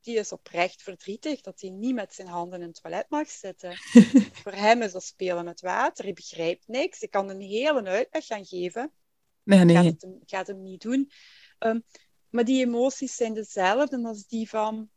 [0.00, 3.76] Die is oprecht verdrietig dat hij niet met zijn handen in het toilet mag zitten.
[4.42, 6.04] Voor hem is dat spelen met water.
[6.04, 7.00] Hij begrijpt niks.
[7.00, 8.92] Ik kan een hele uitleg gaan geven.
[9.42, 9.76] nee, Gaat, nee.
[9.76, 11.10] het hem, gaat hem niet doen.
[11.58, 11.80] Ehm,
[12.30, 14.90] maar die emoties zijn dezelfde als die van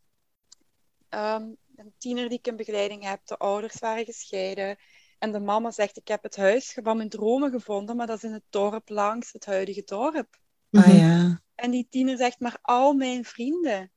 [1.10, 3.25] ehm, een tiener die ik in begeleiding heb.
[3.25, 4.77] De ouders waren gescheiden.
[5.21, 8.23] En de mama zegt, ik heb het huis van mijn dromen gevonden, maar dat is
[8.23, 10.39] in het dorp langs het huidige dorp.
[10.71, 10.97] Ah Mhm.
[10.97, 13.91] ja, En die tiener zegt, maar al mijn vrienden.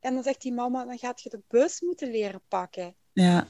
[0.00, 2.96] En dan zegt die mama, dan gaat je de bus moeten leren pakken.
[3.12, 3.48] ja,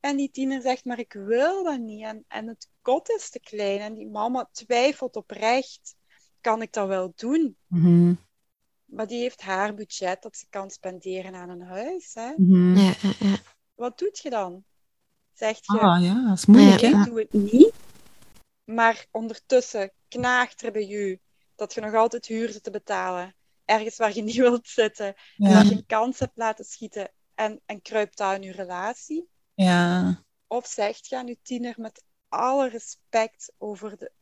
[0.00, 2.04] En die tiener zegt, maar ik wil dat niet.
[2.04, 3.80] En, en het kot is te klein.
[3.80, 5.96] En die mama twijfelt oprecht.
[6.40, 7.56] Kan ik dat wel doen?
[7.66, 8.14] Mhm.
[8.84, 12.14] Maar die heeft haar budget dat ze kan spenderen aan een huis.
[12.14, 12.32] Hè?
[12.36, 12.76] Mhm.
[12.76, 13.36] Ja, ja, ja.
[13.74, 14.64] Wat doet je dan?
[15.36, 16.98] Zegt je, Ah ja, dat is moeilijk, Ja, hè?
[17.00, 17.72] ik doe het niet.
[18.64, 21.20] Maar ondertussen knaagt er bij u
[21.54, 23.34] dat je nog altijd huur zit te betalen.
[23.64, 25.14] Ergens waar je niet wilt zitten.
[25.38, 29.28] En dat je een kans hebt laten schieten en, en kruipt dat in je relatie.
[29.54, 34.12] ja, Of zegt je aan je tiener met alle respect over de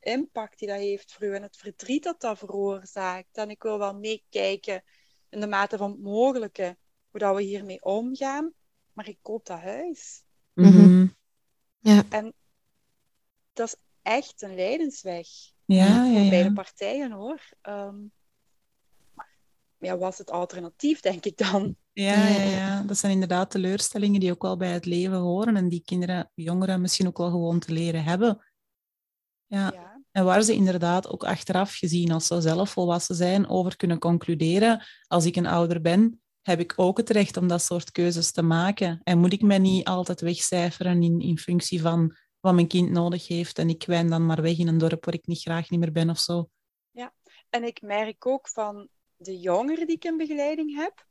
[0.00, 3.36] impact die dat heeft voor u en het verdriet dat dat veroorzaakt.
[3.36, 4.82] En ik wil wel meekijken
[5.28, 6.76] in de mate van het mogelijke
[7.10, 8.52] hoe dat we hiermee omgaan.
[8.92, 10.22] Maar ik koop dat huis.
[10.54, 11.06] Mhm.
[12.08, 12.34] En
[13.52, 15.26] dat is echt een lijdensweg.
[15.64, 16.52] ja, ja, voor beide ja.
[16.52, 17.40] partijen hoor.
[17.60, 17.96] Ehm,
[19.14, 19.28] maar
[19.78, 21.76] ja, was het alternatief, denk ik dan?
[21.92, 25.68] Ja, ja, ja, dat zijn inderdaad teleurstellingen die ook wel bij het leven horen en
[25.68, 28.46] die kinderen, jongeren misschien ook wel gewoon te leren hebben.
[29.46, 30.02] Ja, Ja.
[30.10, 34.86] en waar ze inderdaad ook achteraf gezien, als ze zelf volwassen zijn, over kunnen concluderen,
[35.06, 38.42] als ik een ouder ben, heb ik ook het recht om dat soort keuzes te
[38.42, 39.00] maken.
[39.02, 43.28] En moet ik mij niet altijd wegcijferen in, in functie van wat mijn kind nodig
[43.28, 45.80] heeft en ik wijn dan maar weg in een dorp waar ik niet graag niet
[45.80, 46.48] meer ben of zo.
[47.50, 51.06] En ik merk ook van de jongeren die ik in begeleiding heb,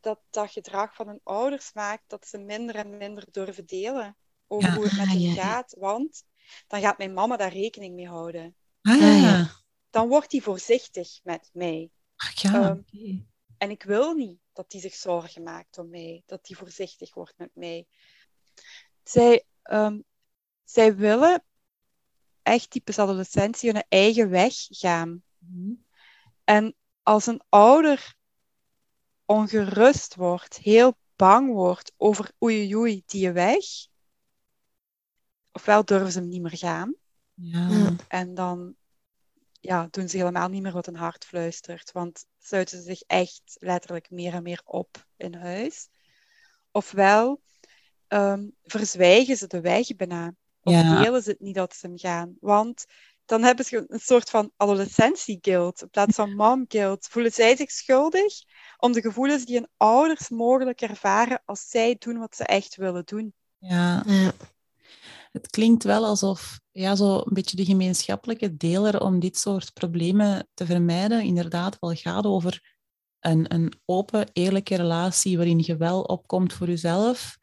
[0.00, 4.16] dat dat gedrag van hun ouders maakt dat ze minder en minder durven delen
[4.46, 4.74] over Ja.
[4.74, 5.42] hoe het met Ah, hen ja, ja.
[5.42, 5.74] gaat.
[5.78, 6.22] Want
[6.66, 8.56] dan gaat mijn mama daar rekening mee houden.
[8.82, 9.14] Ah, Ah, ja.
[9.16, 9.50] ja.
[9.90, 11.90] Dan wordt hij voorzichtig met mij.
[12.16, 12.68] Ach, ja.
[12.92, 13.16] Ehm.
[13.58, 17.34] En ik wil niet dat hij zich zorgen maakt om mij, dat hij voorzichtig wordt
[17.36, 17.86] met mij.
[19.02, 20.00] Zij, ehm,
[20.64, 21.44] zij willen
[22.42, 25.22] echt typisch adolescentie hun eigen weg gaan.
[25.38, 25.72] Mhm.
[26.44, 28.16] En als een ouder
[29.24, 33.64] ongerust wordt, heel bang wordt over oei oei die weg,
[35.52, 36.94] ofwel durven ze hem niet meer gaan.
[37.34, 37.96] Ja.
[38.08, 38.76] en dan
[39.60, 43.42] ja, doen ze helemaal niet meer wat hun hart fluistert, want sluiten ze zich echt
[43.58, 45.88] letterlijk meer en meer op in huis.
[46.70, 47.42] Ofwel
[48.08, 51.02] ehm, verzwijgen ze de weg bijna, of Ja.
[51.02, 52.84] delen ze het niet dat ze hem gaan, want
[53.24, 57.06] dan hebben ze een soort van adolescentie-guilt in plaats van mom-guilt.
[57.10, 58.32] Voelen zij zich schuldig
[58.76, 63.04] om de gevoelens die hun ouders mogelijk ervaren als zij doen wat ze echt willen
[63.04, 63.34] doen.
[63.58, 64.02] Ja.
[64.06, 64.32] Ja.
[65.38, 70.48] Het klinkt wel alsof ja, zo een beetje de gemeenschappelijke deler om dit soort problemen
[70.54, 72.76] te vermijden inderdaad wel gaat over
[73.20, 77.36] een, een open, eerlijke relatie waarin je wel opkomt voor jezelf.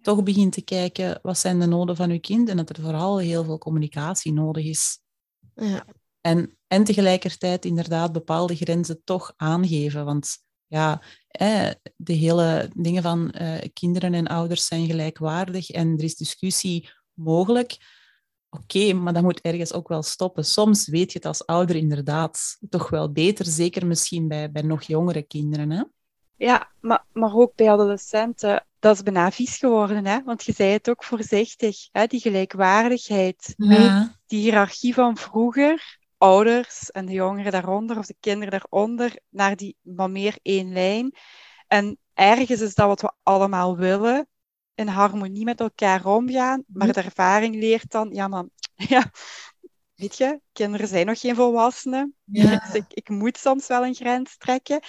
[0.00, 3.18] Toch begint te kijken wat zijn de noden van je kind en dat er vooral
[3.18, 4.98] heel veel communicatie nodig is.
[5.54, 5.86] Ja.
[6.20, 10.04] En, en tegelijkertijd inderdaad bepaalde grenzen toch aangeven.
[10.04, 11.02] Want ja,
[11.96, 16.88] de hele dingen van eh, kinderen en ouders zijn gelijkwaardig en er is discussie
[17.22, 17.76] mogelijk.
[18.50, 20.44] Oké, maar dat moet ergens ook wel stoppen.
[20.44, 24.82] Soms weet je het als ouder inderdaad toch wel beter, zeker misschien bij, bij nog
[24.82, 25.70] jongere kinderen.
[25.70, 25.82] Hè?
[26.36, 30.22] Ja, maar, maar ook bij adolescenten, dat is bijna vies geworden, hè?
[30.24, 32.06] want je zei het ook voorzichtig, hè?
[32.06, 38.50] die gelijkwaardigheid, Ja, die hiërarchie van vroeger, ouders en de jongeren daaronder of de kinderen
[38.50, 41.14] daaronder, naar die maar meer één lijn.
[41.66, 44.28] En ergens is dat wat we allemaal willen,
[44.74, 48.44] in harmonie met elkaar omgaan, maar de ervaring leert dan, ja, maar
[48.74, 49.10] ja,
[49.94, 52.14] weet je, kinderen zijn nog geen volwassenen.
[52.24, 52.58] Ja.
[52.64, 54.82] Dus ik, ik moet soms wel een grens trekken.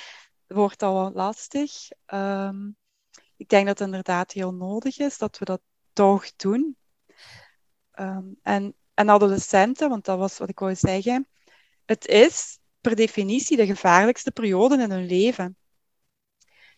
[0.48, 1.72] Het wordt al wat lastig.
[2.06, 2.68] Ehm,
[3.38, 5.62] ik denk dat het inderdaad heel nodig is dat we dat
[5.94, 6.78] toch doen.
[7.92, 11.28] Ehm, en, en adolescenten, want dat was wat ik wou zeggen,
[11.86, 15.58] het is per definitie de gevaarlijkste periode in hun leven.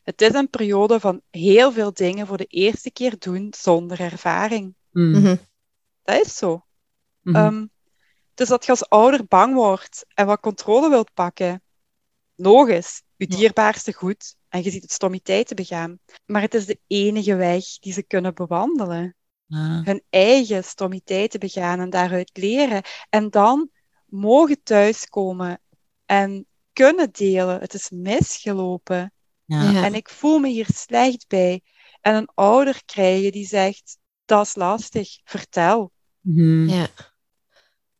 [0.06, 4.76] Het is een periode van heel veel dingen voor de eerste keer doen zonder ervaring.
[4.92, 5.12] Mm.
[5.12, 5.36] Mhm.
[6.04, 6.66] Dat is zo.
[7.22, 7.36] Mhm.
[7.36, 7.66] Ehm,
[8.34, 11.62] dus dat je als ouder bang wordt en wat controle wilt pakken,
[12.36, 16.00] nog eens, je dierbaarste goed, en je ziet het stommiteiten begaan.
[16.26, 19.16] Maar het is de enige weg die ze kunnen bewandelen.
[19.84, 22.82] Hun eigen stommiteiten begaan en daaruit leren.
[23.10, 23.70] En dan
[24.06, 25.62] mogen thuiskomen
[26.06, 27.60] en kunnen delen.
[27.60, 29.14] Het is misgelopen.
[29.46, 29.84] Ja.
[29.84, 31.62] En ik voel me hier slecht bij.
[32.02, 35.92] En een ouder krijgen die zegt, dat is lastig, vertel.
[36.20, 36.70] Mhm.
[36.70, 36.88] Ja.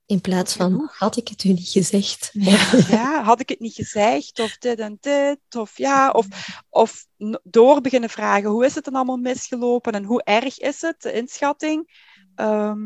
[0.06, 2.30] In plaats van, had ik het u niet gezegd?
[2.34, 2.72] Ja.
[2.98, 6.28] ja, had ik het niet gezegd, of dit en dit, of ja, of,
[6.70, 7.06] of
[7.44, 11.14] door beginnen vragen, hoe is het dan allemaal misgelopen en hoe erg is het, de
[11.14, 12.04] inschatting.
[12.36, 12.80] Ehm,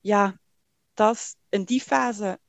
[0.00, 0.38] ja,
[0.94, 2.40] dat is in die fase,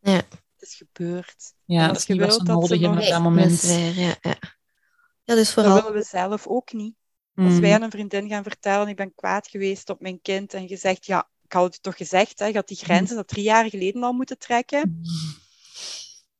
[0.00, 0.12] Ja.
[0.12, 1.52] het is gebeurd.
[1.64, 3.06] Ja, En dat als is je niet wat ze wilt dat ze nodig hebben nog-
[3.06, 3.96] op dat dat moment.
[3.96, 4.54] ja, ja.
[5.26, 5.74] Ja, dus Dat vooral...
[5.82, 6.94] willen we zelf ook niet.
[7.34, 7.60] Als Mm.
[7.60, 10.76] wij aan een vriendin gaan vertellen, ik ben kwaad geweest op mijn kind, en je
[10.76, 13.68] zegt, ja, ik had het toch gezegd, hè, je had die grenzen dat drie jaar
[13.70, 15.00] geleden al moeten trekken.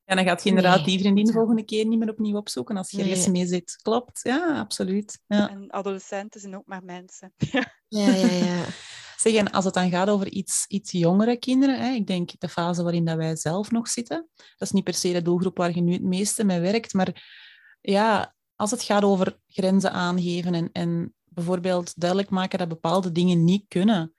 [0.04, 0.84] Ja, dan gaat je inderdaad Nee.
[0.84, 3.06] die vriendin de volgende keer niet meer opnieuw opzoeken als je Nee.
[3.08, 3.78] ergens mee zit.
[3.82, 5.18] Klopt, ja, absoluut.
[5.26, 5.50] Ja.
[5.50, 7.32] En adolescenten zijn ook maar mensen.
[7.88, 8.64] Ja, ja, ja.
[9.16, 12.48] Zeg, en als het dan gaat over iets, iets jongere kinderen, hè, ik denk de
[12.48, 15.74] fase waarin dat wij zelf nog zitten, dat is niet per se de doelgroep waar
[15.74, 17.24] je nu het meeste mee werkt, maar
[17.80, 23.44] ja, als het gaat over grenzen aangeven en, en bijvoorbeeld duidelijk maken dat bepaalde dingen
[23.44, 24.14] niet kunnen.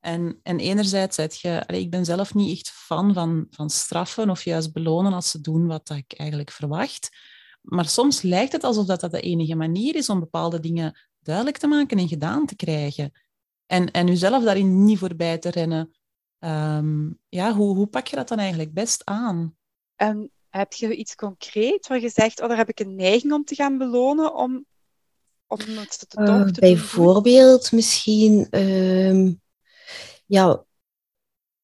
[0.00, 4.42] En, en enerzijds zeg je, ik ben zelf niet echt fan van, van straffen of
[4.42, 7.16] juist belonen als ze doen wat ik eigenlijk verwacht.
[7.60, 11.58] Maar soms lijkt het alsof dat, dat de enige manier is om bepaalde dingen duidelijk
[11.58, 13.12] te maken en gedaan te krijgen.
[13.66, 15.94] En, en daarin niet voorbij te rennen.
[16.38, 19.56] Ehm, ja, hoe, hoe pak je dat dan eigenlijk best aan?
[19.94, 23.44] En heb je iets concreet waar je zegt, oh, daar heb ik een neiging om
[23.44, 24.66] te gaan belonen, om,
[25.46, 26.52] om het te toch Eh, te doen doen?
[26.52, 29.32] bijvoorbeeld misschien ehm,
[30.26, 30.64] ja,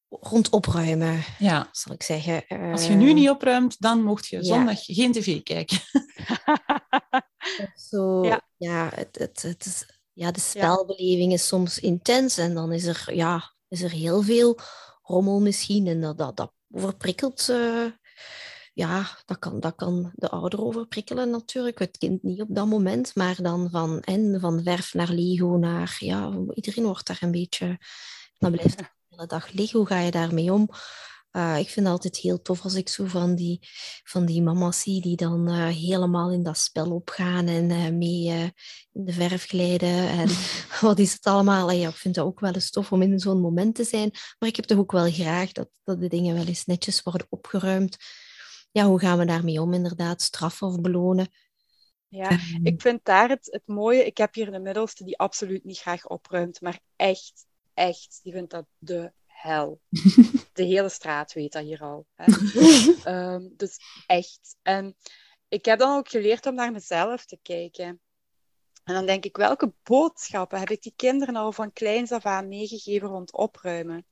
[0.09, 2.43] rond opruimen, Ja, zal ik zeggen.
[2.71, 4.43] als je nu Eh, niet opruimt, dan mocht je ja.
[4.43, 5.77] zondag geen tv kijken.
[7.89, 8.41] Zo, Ja.
[8.57, 13.15] ja, het, het, het is, ja, de spelbeleving is soms intens en dan is er,
[13.15, 14.57] ja, is er heel veel
[15.01, 17.85] rommel misschien en dat, dat, dat overprikkelt eh,
[18.73, 23.15] ja, dat kan, dat kan de ouder overprikkelen natuurlijk, het kind niet op dat moment,
[23.15, 27.79] maar dan van, en van verf naar Lego naar, ja, iedereen wordt daar een beetje,
[28.37, 30.69] dan blijft de hele dag liggen, hoe ga je daarmee om?
[31.31, 33.59] Uh, ik vind het altijd heel tof als ik zo van die,
[34.03, 38.51] van die mama's zie die dan uh, helemaal in dat spel opgaan en uh, mee
[38.91, 40.09] in de verf glijden.
[40.09, 40.27] En
[40.81, 41.69] wat is het allemaal?
[41.69, 44.11] En ja, ik vind het ook wel eens tof om in zo'n moment te zijn.
[44.39, 47.27] Maar ik heb toch ook wel graag dat, dat de dingen wel eens netjes worden
[47.29, 47.97] opgeruimd.
[48.71, 49.73] Ja, hoe gaan we daarmee om?
[49.73, 51.27] Inderdaad, straffen of belonen?
[52.07, 52.65] Ja, ehm.
[52.65, 54.05] ik vind daar het, het mooie.
[54.05, 58.51] Ik heb hier de middelste die absoluut niet graag opruimt, maar echt, echt, die vindt
[58.51, 59.81] dat de hel.
[60.53, 62.05] De hele straat weet dat hier al.
[62.15, 62.25] Hè.
[63.03, 64.57] Ehm, dus echt.
[64.61, 64.95] En
[65.47, 68.01] ik heb dan ook geleerd om naar mezelf te kijken.
[68.83, 72.47] En dan denk ik, welke boodschappen heb ik die kinderen al van kleins af aan
[72.47, 74.05] meegegeven rond opruimen?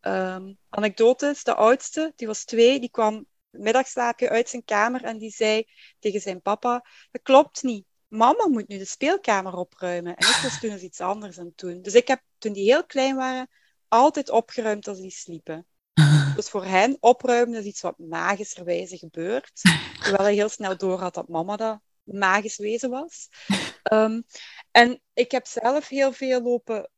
[0.00, 3.26] Um, anekdotes, de oudste, die was twee, die kwam
[3.58, 5.64] middagslaapje uit zijn kamer en die zei
[5.98, 7.86] tegen zijn papa, dat klopt niet.
[8.08, 10.16] Mama moet nu de speelkamer opruimen.
[10.16, 11.82] En ik was toen eens iets anders aan het doen.
[11.82, 13.48] Dus ik heb, toen die heel klein waren,
[13.88, 15.66] altijd opgeruimd als die sliepen.
[16.36, 19.60] Dus voor hen opruimen is iets wat magischerwijze gebeurt.
[20.00, 23.28] Terwijl hij heel snel door had dat mama dat magisch wezen was.
[23.82, 24.20] Ehm,
[24.70, 26.90] en ik heb zelf heel veel lopen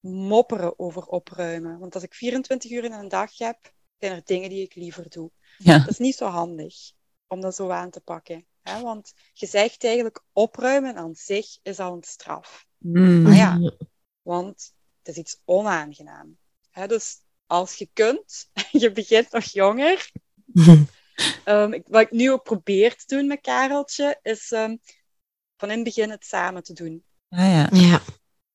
[0.00, 1.78] mopperen over opruimen.
[1.78, 5.08] Want als ik 24 uur in een dag heb, zijn er dingen die ik liever
[5.08, 5.30] doe.
[5.58, 5.78] Ja.
[5.78, 6.74] Dat is niet zo handig
[7.26, 8.46] om dat zo aan te pakken.
[8.62, 8.80] Hè?
[8.80, 12.66] Want je zegt eigenlijk opruimen aan zich is al een straf.
[12.78, 13.22] Mm.
[13.22, 13.72] Maar ja,
[14.22, 16.38] want het is iets onaangenaam
[16.86, 18.50] dus als je kunt,
[18.82, 20.10] je begint nog jonger.
[21.44, 24.80] um, wat ik nu ook probeer te doen met Kareltje, is um,
[25.56, 27.04] van in het begin het samen te doen.
[27.28, 28.00] Ah, ja.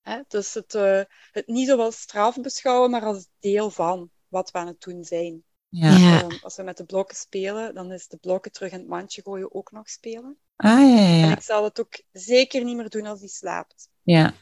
[0.04, 0.26] ja.
[0.28, 4.58] dus het, uh, het niet zo als straf beschouwen, maar als deel van wat we
[4.58, 5.44] aan het doen zijn.
[5.70, 6.24] Ja.
[6.24, 9.22] Um, als we met de blokken spelen, dan is de blokken terug in het mandje
[9.22, 10.38] gooien ook nog spelen.
[10.56, 11.24] Ah, ja, ja.
[11.24, 13.90] En ik zal het ook zeker niet meer doen als hij slaapt.
[14.02, 14.34] Ja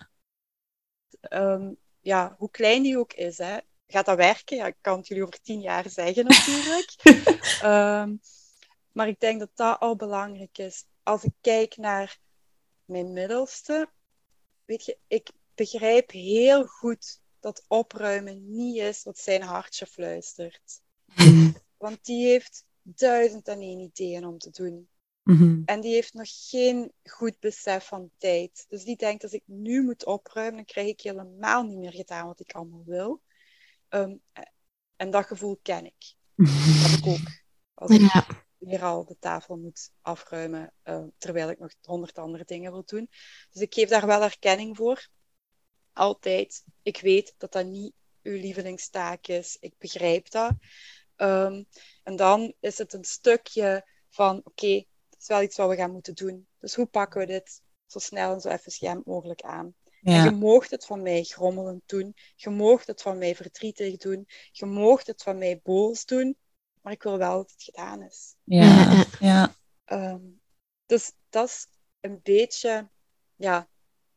[2.07, 3.57] ja, hoe klein die ook is, hè,
[3.88, 4.57] gaat dat werken?
[4.57, 6.95] Ja, ik kan het jullie over tien jaar zeggen natuurlijk.
[7.61, 8.15] Ehm,
[8.91, 10.86] maar ik denk dat dat al belangrijk is.
[11.03, 12.19] Als ik kijk naar
[12.86, 13.89] mijn middelste,
[14.65, 20.82] weet je, ik begrijp heel goed dat opruimen niet is wat zijn hartje fluistert.
[21.78, 24.89] Want die heeft duizend en één ideeën om te doen.
[25.24, 25.61] Mhm.
[25.65, 28.65] En die heeft nog geen goed besef van tijd.
[28.70, 32.26] Dus die denkt, als ik nu moet opruimen, dan krijg ik helemaal niet meer gedaan
[32.26, 33.22] wat ik allemaal wil.
[33.89, 34.15] Ehm,
[34.95, 36.15] en dat gevoel ken ik.
[36.36, 37.45] Dat heb ik ook.
[37.74, 38.28] Als ik ja.
[38.57, 43.09] weer al de tafel moet afruimen, uh, terwijl ik nog honderd andere dingen wil doen.
[43.51, 45.07] Dus ik geef daar wel erkenning voor.
[45.93, 46.63] Altijd.
[46.82, 49.57] Ik weet dat dat niet uw lievelingstaak is.
[49.59, 50.51] Ik begrijp dat.
[51.18, 51.65] Um,
[52.03, 54.86] en dan is het een stukje van, oké,
[55.20, 56.47] is wel iets wat we gaan moeten doen.
[56.59, 59.76] Dus hoe pakken we dit zo snel en zo efficiënt mogelijk aan?
[60.01, 62.15] En je moogt het van mij grommelend doen.
[62.36, 64.28] Je moogt het van mij verdrietig doen.
[64.51, 66.38] Je moogt het van mij boos doen.
[66.82, 68.36] Maar ik wil wel dat het gedaan is.
[68.43, 69.55] Ja, ja.
[69.86, 70.41] Um,
[70.86, 71.68] dus dat is
[71.99, 72.89] een beetje,
[73.36, 73.68] ja,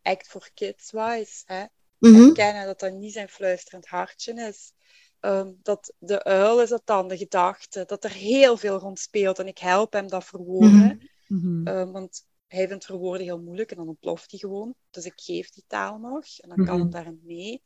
[0.03, 1.43] act for kids wise.
[1.45, 1.65] Hè?
[1.99, 4.73] Mm Erkennen dat dat niet zijn fluisterend hartje is.
[5.21, 9.39] Um, dat de uil is dat dan de gedachte, dat er heel veel rond speelt
[9.39, 11.09] en ik help hem dat verwoorden.
[11.27, 11.93] Mm -hmm.
[11.93, 14.75] want hij vindt verwoorden heel moeilijk en dan ontploft hij gewoon.
[14.91, 16.91] Dus ik geef die taal nog en dan kan mm -hmm.
[16.91, 17.63] daarin mee.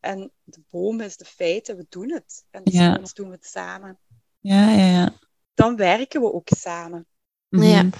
[0.00, 2.44] En de boom is de feiten, we doen het.
[2.50, 2.98] En dus ja.
[3.12, 3.98] doen we het samen.
[4.40, 5.18] Ja, ja, ja.
[5.54, 7.06] Dan werken we ook samen.
[7.48, 7.68] Mm-hmm.
[7.68, 7.90] Ja.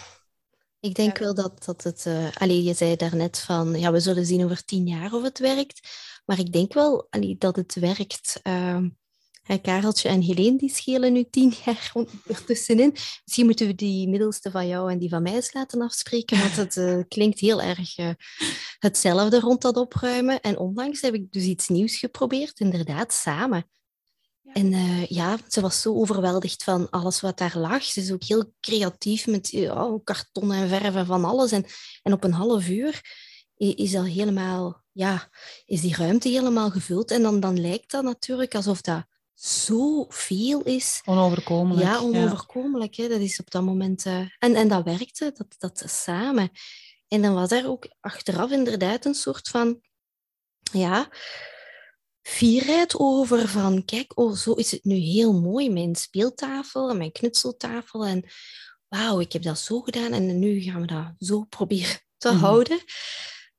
[0.85, 2.05] Ik denk wel dat, dat het...
[2.09, 3.78] Uh, allee, je zei daarnet van...
[3.78, 5.89] Ja, we zullen zien over tien jaar of het werkt.
[6.24, 8.41] Maar ik denk wel allee, dat het werkt.
[8.43, 8.82] Uh,
[9.62, 11.93] Kareltje en Helene die schelen nu tien jaar
[12.26, 12.91] ertussenin.
[13.24, 16.57] Misschien moeten we die middelste van jou en die van mij eens laten afspreken, want
[16.57, 18.11] het uh, klinkt heel erg uh,
[18.78, 20.41] hetzelfde rond dat opruimen.
[20.41, 23.70] En onlangs heb ik dus iets nieuws geprobeerd, inderdaad, samen.
[24.53, 27.82] En uh, ja, ze was zo overweldigd van alles wat daar lag.
[27.82, 31.53] Ze is ook heel creatief met oh, karton en verven van alles.
[31.53, 31.64] En,
[32.03, 33.01] en op een half uur
[33.57, 35.28] is al helemaal, ja,
[35.66, 37.11] is die ruimte helemaal gevuld.
[37.11, 41.01] En dan, dan lijkt dat natuurlijk alsof dat zoveel is.
[41.05, 41.86] Onoverkomelijk.
[41.86, 42.95] Ja, onoverkomelijk.
[42.95, 43.09] Hè.
[43.09, 44.07] Dat is op dat moment...
[44.07, 46.51] Uh, en, en dat werkte, dat, dat samen.
[47.09, 49.80] En dan was er ook achteraf inderdaad een soort van...
[50.72, 51.09] Ja,
[52.27, 53.85] fierheid over van...
[53.85, 55.70] Kijk, oh, zo is het nu heel mooi.
[55.70, 58.07] Mijn speeltafel en mijn knutseltafel.
[58.07, 58.25] En
[58.89, 60.12] wauw, ik heb dat zo gedaan.
[60.12, 62.39] En nu gaan we dat zo proberen te mm.
[62.39, 62.79] houden.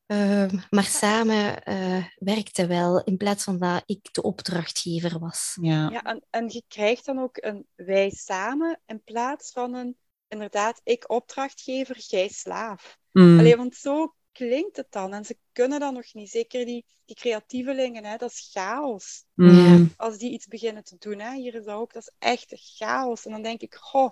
[0.05, 5.57] Ehm, maar samen uh, werkte wel, in plaats van dat ik de opdrachtgever was.
[5.61, 9.97] Ja, Ja, en, en je krijgt dan ook een wij samen in plaats van een
[10.27, 12.97] inderdaad ik opdrachtgever, jij slaaf.
[13.11, 13.39] Mm.
[13.39, 15.13] Alleen, want zo klinkt het dan.
[15.13, 16.29] En ze kunnen dat nog niet.
[16.29, 19.25] Zeker die, die creatievelingen, hè, dat is chaos.
[19.33, 19.93] Mm.
[19.97, 23.25] Als die iets beginnen te doen, hè, hier is dat ook, dat is echt chaos.
[23.25, 24.11] En dan denk ik, goh,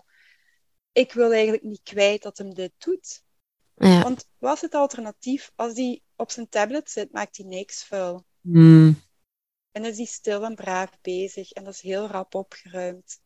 [0.92, 3.24] ik wil eigenlijk niet kwijt dat hem dit doet.
[3.76, 4.02] Ja.
[4.02, 5.52] Want wat is het alternatief?
[5.56, 8.26] Als die op zijn tablet zit, maakt hij niks vuil.
[8.42, 9.02] Mm.
[9.72, 11.52] En is hij stil en braaf bezig.
[11.52, 13.22] En dat is heel rap opgeruimd.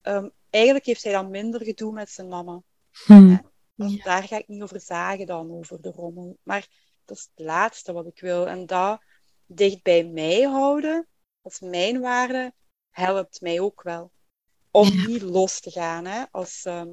[0.00, 2.62] Ehm, eigenlijk heeft hij dan minder gedoe met zijn mama.
[3.06, 3.47] Mm.
[3.86, 4.02] Ja.
[4.02, 6.38] Daar ga ik niet over zagen dan, over de rommel.
[6.42, 6.68] Maar
[7.04, 8.46] dat is het laatste wat ik wil.
[8.48, 9.02] En dat
[9.46, 11.06] dicht bij mij houden,
[11.42, 12.52] als mijn waarde,
[12.90, 14.10] helpt mij ook wel.
[14.70, 15.06] Om Ja.
[15.06, 16.04] niet los te gaan.
[16.04, 16.24] Hè?
[16.30, 16.88] Als ehm,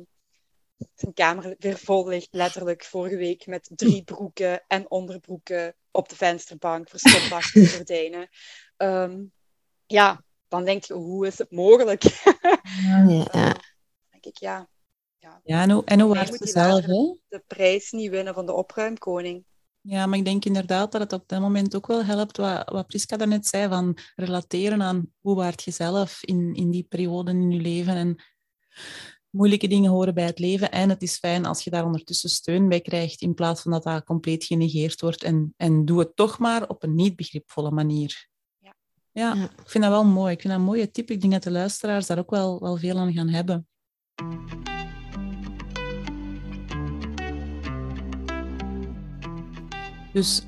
[0.93, 6.15] zijn kamer weer vol ligt, letterlijk vorige week, met drie broeken en onderbroeken op de
[6.15, 8.29] vensterbank, verstopt achter de gordijnen.
[9.85, 12.03] Ja, dan denk je, hoe is het mogelijk?
[12.83, 13.23] Ja, ja.
[13.31, 13.61] Dan
[14.09, 14.69] denk ik, ja,
[15.43, 17.15] Ja, en hoe, en hoe waard ze zelf, hè?
[17.27, 19.43] de prijs niet winnen van de opruimkoning.
[19.81, 22.87] Ja, maar ik denk inderdaad dat het op dat moment ook wel helpt, wat, wat
[22.87, 27.51] Priska daarnet zei, van relateren aan hoe waard je zelf in, in die periode in
[27.51, 27.95] je leven.
[27.95, 28.23] En
[29.29, 30.71] moeilijke dingen horen bij het leven.
[30.71, 33.83] En het is fijn als je daar ondertussen steun bij krijgt, in plaats van dat
[33.83, 35.23] dat compleet genegeerd wordt.
[35.23, 38.27] En, en doe het toch maar op een niet begripvolle manier.
[38.59, 38.75] Ja.
[39.11, 39.43] Ja, Ja.
[39.43, 40.33] ik vind dat wel mooi.
[40.33, 41.09] Ik vind dat een mooie tip.
[41.09, 43.67] Ik denk dat de luisteraars daar ook wel, wel veel aan gaan hebben.
[50.15, 50.41] Dus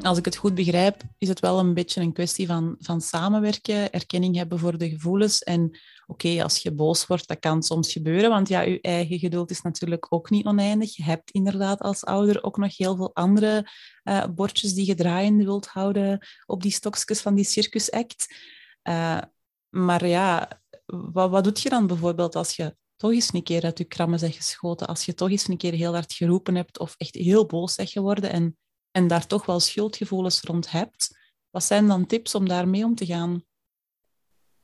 [0.00, 3.92] als ik het goed begrijp, is het wel een beetje een kwestie van, van samenwerken,
[3.92, 5.42] erkenning hebben voor de gevoelens.
[5.42, 9.50] En oké, als je boos wordt, dat kan soms gebeuren, want ja, je eigen geduld
[9.50, 10.96] is natuurlijk ook niet oneindig.
[10.96, 13.70] Je hebt inderdaad als ouder ook nog heel veel andere
[14.02, 18.34] eh, bordjes die je draaiende wilt houden op die stokjes van die circusact.
[18.82, 19.22] Eh
[19.68, 23.78] maar ja, wat, wat doet je dan bijvoorbeeld als je toch eens een keer uit
[23.78, 26.94] je krammen bent geschoten, als je toch eens een keer heel hard geroepen hebt of
[26.98, 28.56] echt heel boos bent geworden en,
[28.96, 31.18] en daar toch wel schuldgevoelens rond hebt?
[31.50, 33.44] Wat zijn dan tips om daarmee om te gaan?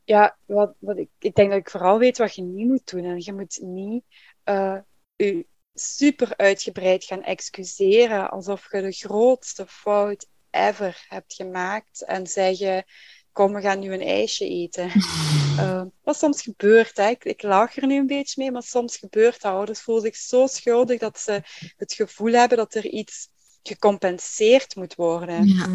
[0.05, 3.05] Ja, wat, wat ik, ik denk dat ik vooral weet wat je niet moet doen.
[3.05, 4.05] En je moet niet
[4.45, 4.79] eh,
[5.17, 12.85] je super uitgebreid gaan excuseren alsof je de grootste fout ever hebt gemaakt en zeggen,
[13.33, 14.91] kom, we gaan nu een ijsje eten.
[15.59, 17.09] Eh, wat soms gebeurt, hè.
[17.09, 19.53] Ik, ik lach er nu een beetje mee, maar soms gebeurt dat.
[19.53, 21.43] Ouders voelen zich zo schuldig dat ze
[21.77, 23.29] het gevoel hebben dat er iets
[23.63, 25.47] gecompenseerd moet worden.
[25.47, 25.69] Ja.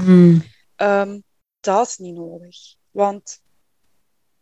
[0.76, 1.20] Ehm,
[1.60, 2.58] dat is niet nodig.
[2.92, 3.42] Want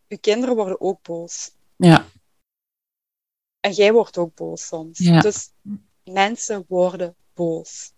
[0.07, 1.51] je kinderen worden ook boos.
[1.75, 2.05] Ja,
[3.59, 4.97] En jij wordt ook boos soms.
[4.97, 5.21] Ja.
[5.21, 5.49] Dus
[6.03, 7.91] mensen worden boos.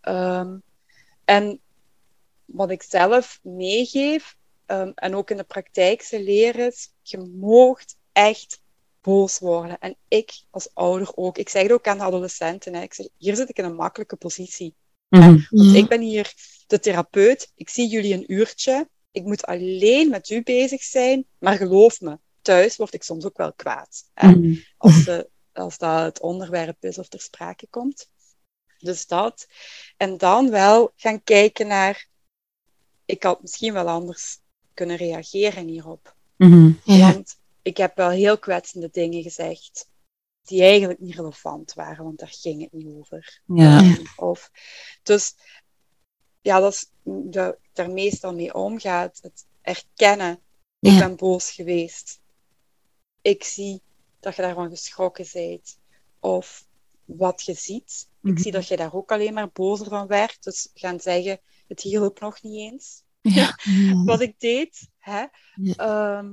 [0.00, 0.58] Ehm,
[1.24, 1.60] en
[2.44, 4.36] wat ik zelf meegeef,
[4.66, 8.59] ehm, en ook in de praktijk ze leren, is, je moogt echt
[9.00, 9.78] boos worden.
[9.78, 11.38] En ik als ouder ook.
[11.38, 12.74] Ik zeg het ook aan de adolescenten.
[12.74, 12.82] Hè.
[12.82, 14.74] Ik zeg, hier zit ik in een makkelijke positie.
[15.08, 15.22] Mhm.
[15.50, 15.78] Want Ja.
[15.78, 16.32] ik ben hier
[16.66, 17.52] de therapeut.
[17.54, 18.88] Ik zie jullie een uurtje.
[19.10, 21.26] Ik moet alleen met u bezig zijn.
[21.38, 24.10] Maar geloof me, thuis word ik soms ook wel kwaad.
[24.14, 24.28] Hè?
[24.28, 24.54] Mhm.
[24.76, 28.10] Als, de, als dat het onderwerp is of ter sprake komt.
[28.78, 29.46] Dus dat.
[29.96, 32.08] En dan wel gaan kijken naar...
[33.04, 34.38] Ik had misschien wel anders
[34.74, 36.14] kunnen reageren hierop.
[36.36, 36.72] Mhm.
[36.84, 37.12] Ja.
[37.12, 39.88] Want ik heb wel heel kwetsende dingen gezegd.
[40.42, 43.40] Die eigenlijk niet relevant waren, want daar ging het niet over.
[43.46, 43.80] Ja.
[43.80, 43.96] Ja.
[44.16, 44.50] Of,
[45.02, 45.34] dus
[46.40, 49.18] ja, dat is dat ik daar meestal mee omgaat.
[49.22, 50.40] Het erkennen.
[50.80, 52.20] Ik ben boos geweest.
[53.22, 53.82] Ik zie
[54.20, 55.78] dat je daarvan geschrokken bent.
[56.20, 56.66] Of
[57.04, 58.08] wat je ziet.
[58.22, 58.40] Ik Mhm.
[58.42, 60.42] zie dat je daar ook alleen maar bozer van werd.
[60.42, 63.02] Dus gaan zeggen, het hielp nog niet eens.
[63.20, 63.58] Ja.
[64.04, 64.88] Wat ik deed.
[64.98, 65.24] Hè?
[65.54, 65.74] Ja.
[65.76, 66.32] Ehm,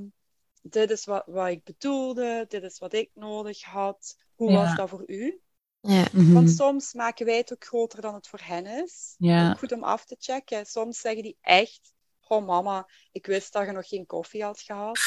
[0.70, 2.46] dit is wat, wat ik bedoelde.
[2.48, 4.16] Dit is wat ik nodig had.
[4.36, 4.58] Hoe Ja.
[4.64, 5.42] was dat voor u?
[5.82, 6.06] Ja.
[6.12, 6.34] Mhm.
[6.34, 9.16] Want soms maken wij het ook groter dan het voor hen is.
[9.18, 9.50] Ja.
[9.50, 10.66] Ook goed om af te checken.
[10.66, 11.94] Soms zeggen die echt:
[12.28, 15.00] Oh mama, ik wist dat je nog geen koffie had gehad.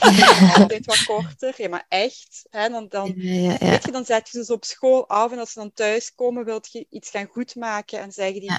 [0.56, 1.54] Altijd wat korter.
[1.62, 2.46] Ja, maar echt.
[2.50, 2.68] Hè?
[2.68, 3.70] Dan, dan, Ja, ja, ja.
[3.70, 6.14] weet je, dan zet je ze dus op school af en als ze dan thuis
[6.14, 8.58] komen, wil je iets gaan goedmaken en zeggen die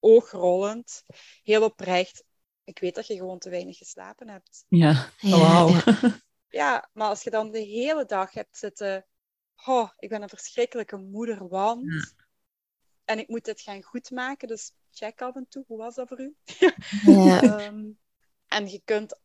[0.00, 1.02] oogrollend,
[1.42, 2.24] heel oprecht:
[2.64, 4.64] Ik weet dat je gewoon te weinig geslapen hebt.
[4.68, 5.10] Ja.
[5.18, 5.68] Ja, Wauw.
[5.68, 6.16] ja.
[6.48, 9.06] Ja, maar als je dan de hele dag hebt zitten,
[9.64, 11.92] oh, ik ben een verschrikkelijke moeder, want.
[11.92, 12.24] Ja.
[13.04, 16.20] En ik moet dit gaan goedmaken, dus check af en toe, hoe was dat voor
[16.20, 16.36] u?
[17.04, 17.42] Ja.
[17.42, 17.90] Ehm,
[18.46, 19.18] en je kunt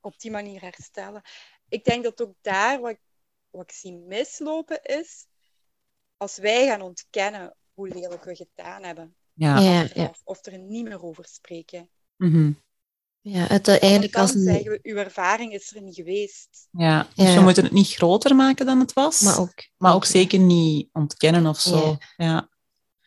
[0.00, 1.22] op die manier herstellen.
[1.68, 3.00] Ik denk dat ook daar wat ik,
[3.50, 5.26] wat ik zie mislopen is,
[6.16, 9.16] als wij gaan ontkennen hoe lelijk we gedaan hebben.
[9.32, 9.58] Ja.
[9.58, 10.22] Ja, achteraf, ja.
[10.24, 11.90] Of er niet meer over spreken.
[12.16, 12.52] Mhm.
[13.28, 14.42] Ja het, eigenlijk als een...
[14.42, 16.68] zeggen we, uw ervaring is er niet geweest.
[16.70, 17.08] ja.
[17.14, 17.34] Dus Ja.
[17.34, 19.68] we moeten het niet groter maken dan het was, Maar ook...
[19.76, 21.76] maar ook zeker niet ontkennen of zo.
[21.86, 21.98] Ja.
[22.16, 22.48] Ja.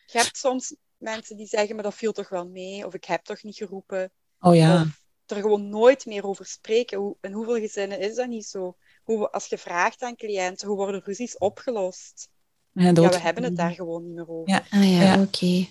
[0.06, 3.24] Je hebt soms mensen die zeggen, maar dat viel toch wel mee, of ik heb
[3.24, 4.82] toch niet geroepen, Oh ja.
[4.82, 6.98] of er gewoon nooit meer over spreken.
[6.98, 8.76] Hoe, in hoeveel gezinnen is dat niet zo?
[9.02, 12.28] Hoe, als je vraagt aan cliënten, hoe worden ruzies opgelost?
[12.72, 14.48] Ja, we hebben het daar gewoon niet meer over.
[14.52, 14.64] Ja.
[14.70, 15.22] Ah ja, Ja.
[15.22, 15.66] oké.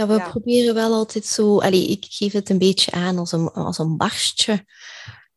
[0.00, 0.28] Ja, we Ja.
[0.30, 1.58] proberen wel altijd zo...
[1.60, 4.64] Allee, ik geef het een beetje aan als een, als een barstje.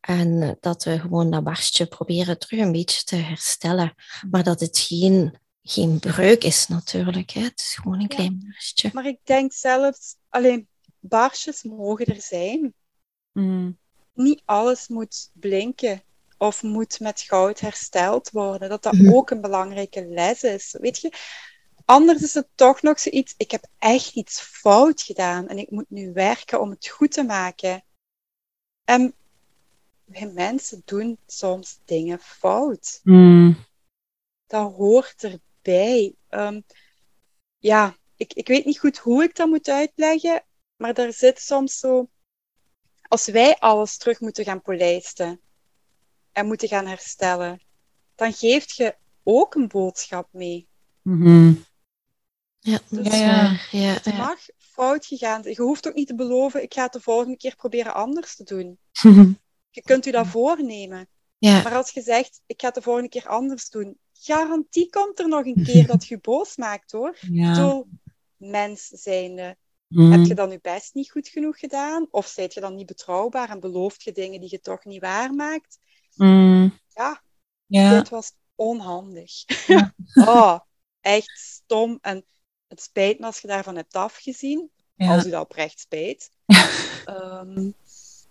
[0.00, 3.94] En dat we gewoon dat barstje proberen terug een beetje te herstellen.
[4.30, 7.30] Maar dat het geen, geen breuk is natuurlijk.
[7.30, 7.40] Hè.
[7.40, 8.06] Het is gewoon een Ja.
[8.16, 8.90] klein barstje.
[8.92, 12.74] Maar ik denk zelfs, alleen barsjes mogen er zijn.
[13.32, 13.78] Mm.
[14.14, 16.02] Niet alles moet blinken
[16.38, 18.68] of moet met goud hersteld worden.
[18.68, 19.12] Dat dat Mhm.
[19.14, 20.76] ook een belangrijke les is.
[20.80, 21.12] Weet je,
[21.84, 23.34] anders is het toch nog zoiets.
[23.36, 27.22] Ik heb echt iets fout gedaan en ik moet nu werken om het goed te
[27.22, 27.84] maken.
[28.84, 29.14] En
[30.04, 33.00] wij mensen doen soms dingen fout.
[33.02, 33.56] Mm.
[34.46, 36.14] dat hoort erbij.
[36.28, 36.60] Ehm,
[37.58, 40.44] ja, ik, ik weet niet goed hoe ik dat moet uitleggen,
[40.76, 42.08] maar er zit soms zo.
[43.02, 45.40] Als wij alles terug moeten gaan polijsten
[46.32, 47.62] en moeten gaan herstellen,
[48.14, 50.68] dan geeft je ook een boodschap mee.
[51.02, 51.52] Mhm.
[52.64, 53.42] Ja, is Ja, ja.
[53.42, 53.94] waar.
[53.94, 54.16] Het ja.
[54.16, 55.42] mag fout gegaan.
[55.42, 58.44] Je hoeft ook niet te beloven, ik ga het de volgende keer proberen anders te
[58.44, 58.78] doen.
[59.70, 61.08] Je kunt u dat voornemen.
[61.38, 61.62] ja.
[61.62, 65.28] Maar als je zegt, ik ga het de volgende keer anders doen, garantie komt er
[65.28, 67.16] nog een keer dat je boos maakt hoor.
[67.32, 67.52] Ja.
[67.54, 67.86] bedoel,
[68.36, 69.56] mens zijnde,
[69.88, 70.12] Mm.
[70.12, 72.06] heb je dan je best niet goed genoeg gedaan?
[72.10, 75.78] Of zijt je dan niet betrouwbaar en belooft je dingen die je toch niet waarmaakt?
[76.14, 76.78] Mm.
[76.88, 77.22] Ja,
[77.66, 77.98] Ja.
[77.98, 79.30] dit was onhandig.
[80.14, 80.58] Oh,
[81.00, 81.98] echt stom.
[82.00, 82.24] En
[82.74, 85.28] het spijt me als je daarvan hebt afgezien, als Ja.
[85.28, 86.30] u dat oprecht spijt.
[87.04, 87.70] Ehm,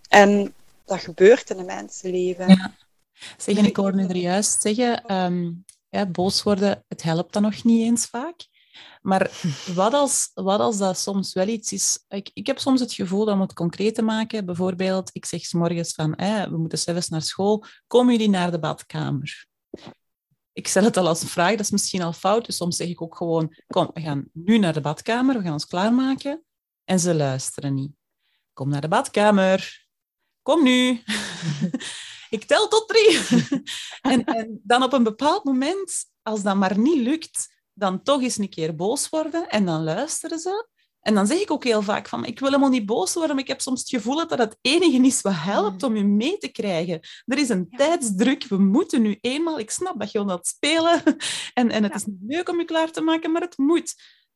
[0.08, 2.48] en dat gebeurt in een mensenleven.
[2.48, 2.74] Ja.
[3.36, 5.50] Zeg, en ik hoorde u er juist zeggen, ehm,
[5.88, 8.46] ja, boos worden, het helpt dan nog niet eens vaak.
[9.02, 9.30] Maar
[9.74, 12.04] wat als, wat als dat soms wel iets is...
[12.08, 15.52] Ik, ik heb soms het gevoel, om het concreet te maken, bijvoorbeeld, ik zeg 's
[15.52, 19.46] morgens van, eh, we moeten zelfs naar school, komen jullie naar de badkamer?
[20.54, 22.88] Ik stel het al als een vraag, dat is misschien al fout, dus soms zeg
[22.88, 26.44] ik ook gewoon, kom, we gaan nu naar de badkamer, we gaan ons klaarmaken.
[26.84, 27.92] En ze luisteren niet.
[28.52, 29.86] Kom naar de badkamer.
[30.42, 31.02] Kom nu.
[32.36, 33.20] ik tel tot drie.
[34.12, 38.38] en, en dan op een bepaald moment, als dat maar niet lukt, dan toch eens
[38.38, 40.68] een keer boos worden en dan luisteren ze.
[41.04, 43.44] En dan zeg ik ook heel vaak van, ik wil helemaal niet boos worden, maar
[43.44, 46.38] ik heb soms het gevoel dat dat het enige is wat helpt om je mee
[46.38, 47.00] te krijgen.
[47.26, 47.76] Er is een Ja.
[47.78, 51.02] tijdsdruk, we moeten nu eenmaal, ik snap dat je wil dat spelen
[51.54, 51.98] en, en het Ja.
[51.98, 53.94] is niet leuk om je klaar te maken, maar het moet.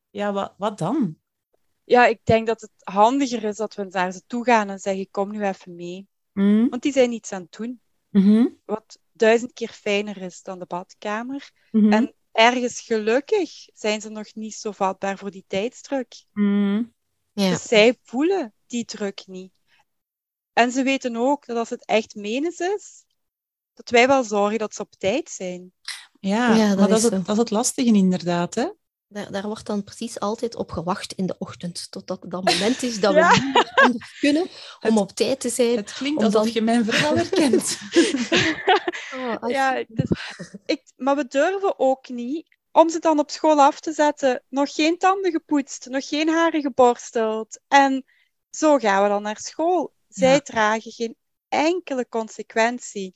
[0.09, 1.15] Ja, wat, wat dan?
[1.83, 5.07] Ja, ik denk dat het handiger is dat we naar ze toe gaan en zeggen,
[5.11, 6.07] kom nu even mee.
[6.33, 7.81] Mm, Want die zijn iets aan het doen.
[8.09, 11.51] mhm, Wat duizend keer fijner is dan de badkamer.
[11.71, 16.23] mhm, En ergens gelukkig zijn ze nog niet zo vatbaar voor die tijdsdruk.
[16.33, 16.93] mm,
[17.31, 17.49] ja.
[17.49, 19.51] Dus zij voelen die druk niet.
[20.53, 23.05] En ze weten ook dat als het echt menens is,
[23.73, 25.73] dat wij wel zorgen dat ze op tijd zijn.
[26.19, 28.55] Ja, Ja, dat maar dat is het, dat is het lastige inderdaad.
[28.55, 28.69] Hè?
[29.11, 31.91] Daar, daar wordt dan precies altijd op gewacht in de ochtend.
[31.91, 33.29] Totdat dat moment is dat Ja.
[33.33, 34.49] we niet anders kunnen om
[34.79, 35.75] Het- op tijd te zijn.
[35.75, 37.77] Het klinkt alsof dan- je mijn verhaal herkent.
[39.13, 40.09] Oh, Ja, dus
[40.65, 44.43] ik, maar we durven ook niet om ze dan op school af te zetten.
[44.49, 47.59] Nog geen tanden gepoetst, nog geen haren geborsteld.
[47.67, 48.05] En
[48.49, 49.93] zo gaan we dan naar school.
[50.07, 50.39] Zij Ja.
[50.39, 51.15] dragen geen
[51.47, 53.15] enkele consequentie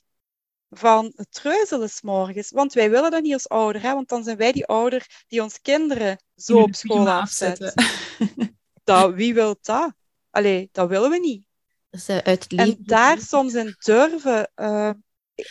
[0.78, 2.50] van het treuzelen 's morgens.
[2.50, 3.92] Want wij willen dat niet als ouder, hè?
[3.94, 7.74] want dan zijn wij die ouder die ons kinderen zo Die op school afzet.
[8.84, 9.92] Dat, wie wil dat?
[10.30, 11.46] Allee, dat willen we niet.
[11.90, 14.90] Dus, eh, uit En daar soms in durven, eh,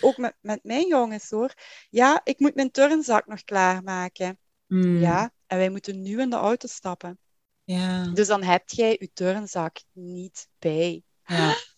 [0.01, 1.53] ook met, met mijn jongens hoor.
[1.89, 4.37] Ja, ik moet mijn turnzak nog klaarmaken.
[4.67, 7.19] Mm, Ja, en wij moeten nu in de auto stappen.
[7.63, 11.03] ja, Dus dan heb jij je turnzak niet bij.
[11.25, 11.55] ja,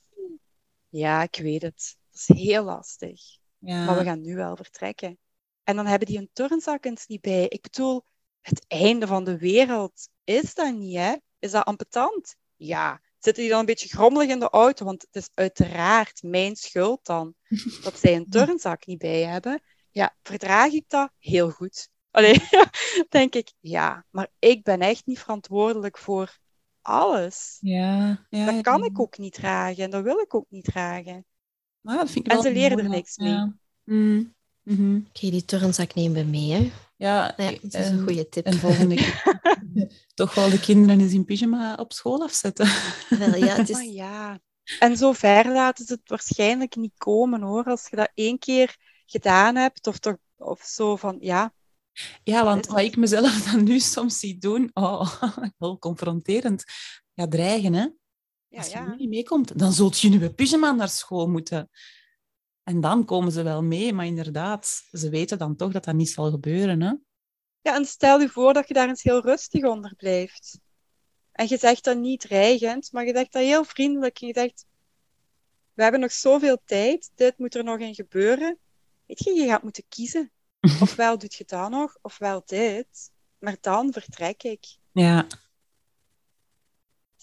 [0.89, 1.97] Ja, ik weet het.
[2.15, 3.21] Dat is heel lastig.
[3.59, 3.85] ja.
[3.85, 5.17] Maar we gaan nu wel vertrekken.
[5.63, 7.47] En dan hebben die hun turnzak eens niet bij.
[7.47, 8.05] Ik bedoel,
[8.41, 11.15] het einde van de wereld is dat niet, hè?
[11.39, 12.35] Is dat ambetant?
[12.55, 13.01] Ja.
[13.19, 14.85] Zitten die dan een beetje grommelig in de auto?
[14.85, 17.33] Want het is uiteraard mijn schuld dan
[17.83, 19.61] dat zij een turnzak niet bij hebben.
[19.91, 21.11] Ja, verdraag ik dat?
[21.19, 21.89] Heel goed.
[22.11, 22.35] Allee,
[23.09, 26.37] denk ik, ja, maar ik ben echt niet verantwoordelijk voor
[26.81, 27.57] alles.
[27.61, 28.85] ja, ja, Dat kan ja.
[28.85, 31.25] ik ook niet dragen en dat wil ik ook niet dragen.
[31.85, 32.95] Maar dat vind ik En wel ze leren mooi, er ja.
[32.95, 33.29] niks mee.
[33.31, 33.55] Ja.
[33.83, 34.33] Mm,
[34.63, 34.95] mhm.
[34.95, 36.51] Oké, die turnzak nemen we mee.
[36.51, 36.71] Hè.
[36.97, 38.45] Ja, Ja, dat is een en- goede tip.
[38.45, 39.21] En volgende keer
[40.13, 42.67] toch wel de kinderen eens in pyjama op school afzetten.
[43.09, 44.39] Wel, ja, het is, ja.
[44.79, 47.63] En zo ver laten ze het waarschijnlijk niet komen hoor.
[47.63, 48.75] Als je dat één keer
[49.05, 51.53] gedaan hebt, of, toch, of zo van ja.
[52.23, 55.21] Ja, want wat ik mezelf dan nu soms zie doen, oh,
[55.57, 56.63] heel confronterend.
[57.13, 57.87] Ja, dreigen, hè.
[58.55, 58.95] Ja, Als je ja.
[58.95, 61.69] niet meekomt, dan zult je nu met pyjama naar school moeten.
[62.63, 66.09] En dan komen ze wel mee, maar inderdaad, ze weten dan toch dat dat niet
[66.09, 66.93] zal gebeuren, hè.
[67.61, 70.59] ja, en stel je voor dat je daar eens heel rustig onder blijft.
[71.31, 74.17] En je zegt dat niet dreigend, maar je zegt dat heel vriendelijk.
[74.17, 74.65] Je zegt,
[75.73, 78.57] we hebben nog zoveel tijd, dit moet er nog in gebeuren.
[79.05, 80.31] Weet je, je gaat moeten kiezen.
[80.81, 83.11] Ofwel doet je dat nog, ofwel dit.
[83.39, 84.65] Maar dan vertrek ik.
[84.91, 85.27] Ja.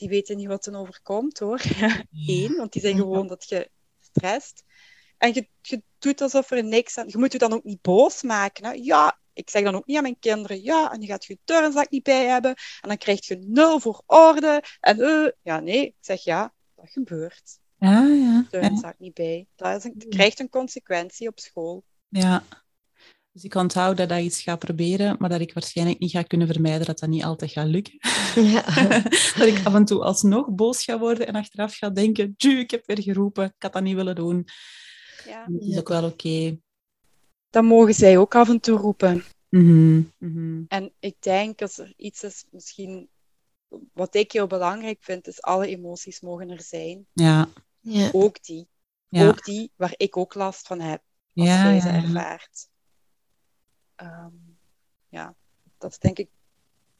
[0.03, 1.63] Die weten niet wat er overkomt hoor.
[2.27, 4.65] Eén, want die zijn gewoon dat je stresst.
[5.19, 7.09] En je, je doet alsof er niks aan...
[7.09, 8.65] Je moet je dan ook niet boos maken.
[8.65, 8.73] Hè?
[8.73, 11.91] Ja, ik zeg dan ook niet aan mijn kinderen, ja, en je gaat je turnzak
[11.91, 12.51] niet bij hebben.
[12.81, 14.65] En dan krijg je nul voor orde.
[14.81, 17.59] En eh, ja, nee, ik zeg ja, dat gebeurt.
[17.77, 18.15] Ja, ja.
[18.15, 18.47] Ja.
[18.51, 19.47] Turnzak niet bij.
[19.57, 21.85] Dat, is een, dat krijgt een consequentie op school.
[22.09, 22.43] ja.
[23.33, 26.47] Dus ik onthoud dat ik iets ga proberen, maar dat ik waarschijnlijk niet ga kunnen
[26.47, 27.99] vermijden dat dat niet altijd gaat lukken.
[28.35, 28.63] ja.
[29.39, 32.71] dat ik af en toe alsnog boos ga worden en achteraf ga denken, "Tju, ik
[32.71, 34.47] heb weer geroepen, ik had dat niet willen doen.
[35.27, 35.47] Ja.
[35.47, 35.79] Dat is Ja.
[35.79, 36.59] ook wel oké.
[37.51, 39.25] Dat mogen zij ook af en toe roepen.
[39.49, 40.63] Mhm, mhm.
[40.69, 43.09] En ik denk als er iets is, misschien
[43.93, 47.07] wat ik heel belangrijk vind, is alle emoties mogen er zijn.
[47.13, 47.49] Ja,
[47.81, 48.09] ja.
[48.13, 48.69] Ook die.
[49.09, 49.29] ja.
[49.29, 51.03] Ook die waar ik ook last van heb,
[51.35, 52.71] als ja, zij ze ervaart.
[54.03, 54.35] Ehm,
[55.09, 55.35] ja,
[55.79, 56.29] dat is denk ik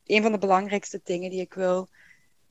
[0.07, 1.89] een van de belangrijkste dingen die ik wil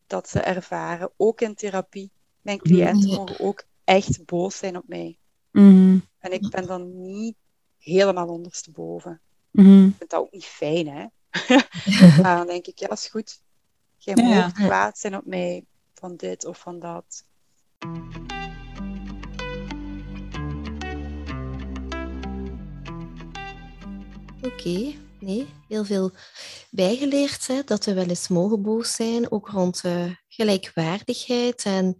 [0.08, 1.12] dat ze ervaren.
[1.18, 2.12] Ook in therapie.
[2.42, 3.16] Mijn cliënten Ja.
[3.16, 5.18] mogen ook echt boos zijn op mij.
[5.52, 7.36] Mhm, En ik ben dan niet
[7.78, 9.22] helemaal ondersteboven.
[9.52, 9.86] mhm.
[9.88, 11.06] Ik vind dat ook niet fijn, hè.
[12.22, 13.42] maar dan denk ik, ja, is goed.
[13.98, 14.36] Jij Ja, ja.
[14.40, 17.26] mag kwaad zijn op mij van dit of van dat.
[24.44, 26.12] Oké, nee, heel veel
[26.70, 27.48] bijgeleerd.
[27.48, 31.98] Hè, dat we wel eens mogen boos zijn, ook rond eh, gelijkwaardigheid en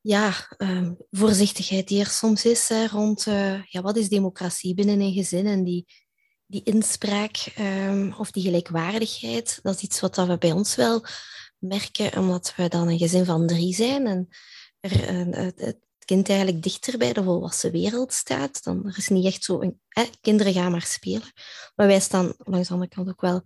[0.00, 5.00] ja, ehm, voorzichtigheid die er soms is hè, rond eh, ja, wat is democratie binnen
[5.00, 5.86] een gezin en die,
[6.46, 9.58] die inspraak ehm, of die gelijkwaardigheid.
[9.62, 11.04] Dat is iets wat we bij ons wel
[11.58, 14.28] merken, omdat we dan een gezin van drie zijn en
[14.80, 15.06] er,
[15.56, 18.62] het, het kind eigenlijk dichter bij de volwassen wereld staat.
[18.62, 19.80] Dan er is niet echt zo een,
[20.20, 21.32] kinderen gaan maar spelen.
[21.74, 23.42] Maar wij staan langs de andere kant ook wel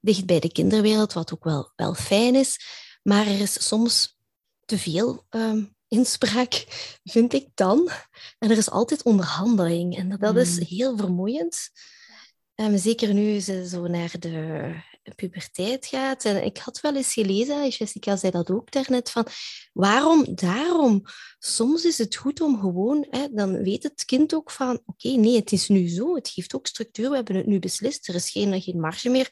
[0.00, 2.58] dicht bij de kinderwereld, wat ook wel, wel fijn is.
[3.02, 4.18] Maar er is soms
[4.64, 6.64] te veel ehm, inspraak,
[7.04, 7.90] vind ik dan.
[8.38, 9.96] En er is altijd onderhandeling.
[9.96, 10.64] En dat, dat is Mm.
[10.66, 11.70] heel vermoeiend.
[12.54, 14.74] Ehm, zeker nu ze zo naar de
[15.14, 16.24] puberteit gaat.
[16.24, 19.26] En ik had wel eens gelezen, Jessica zei dat ook daarnet, van
[19.72, 21.02] waarom daarom?
[21.38, 25.36] Soms is het goed om gewoon, hè, dan weet het kind ook van, oké, nee,
[25.36, 28.30] het is nu zo, het geeft ook structuur, we hebben het nu beslist, er is
[28.30, 29.28] geen, geen marge meer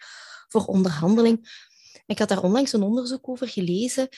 [0.48, 1.50] voor onderhandeling.
[2.06, 4.08] Ik had daar onlangs een onderzoek over gelezen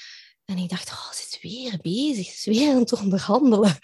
[0.45, 3.79] en ik dacht, oh, ze is weer bezig, ze is weer aan het onderhandelen.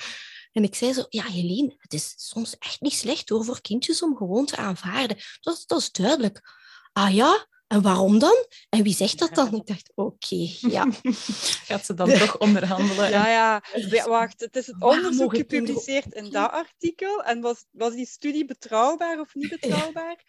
[0.52, 4.02] En ik zei zo, ja, Helene, het is soms echt niet slecht hoor, voor kindjes
[4.02, 5.16] om gewoon te aanvaarden.
[5.40, 6.40] Dat, dat is duidelijk.
[6.92, 8.46] Ah ja, en waarom dan?
[8.68, 9.54] En wie zegt dat dan?
[9.54, 10.36] Ik dacht, oké,
[10.76, 10.86] ja.
[11.64, 13.10] Gaat ze dan toch onderhandelen?
[13.10, 13.62] Ja, ja.
[13.90, 17.22] Wa- Wacht, het is het onderzoek gepubliceerd in dat artikel.
[17.22, 20.24] En was, was die studie betrouwbaar of niet betrouwbaar?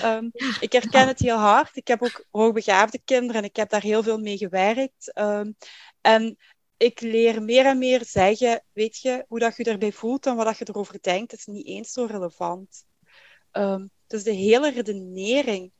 [0.00, 0.28] Ehm,
[0.60, 1.76] ik herken het heel hard.
[1.76, 5.12] Ik heb ook hoogbegaafde kinderen en ik heb daar heel veel mee gewerkt.
[5.12, 5.52] Ehm,
[6.00, 6.36] en
[6.76, 10.46] ik leer meer en meer zeggen, weet je, hoe dat je erbij voelt en wat
[10.46, 12.84] dat je erover denkt, is niet eens zo relevant.
[13.50, 15.72] Ehm, dus de hele redenering.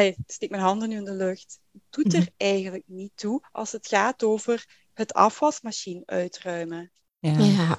[0.00, 1.60] Ik steek mijn handen nu in de lucht.
[1.90, 6.92] Doet er eigenlijk niet toe als het gaat over het afwasmachine uitruimen.
[7.18, 7.38] Ja.
[7.38, 7.78] ja.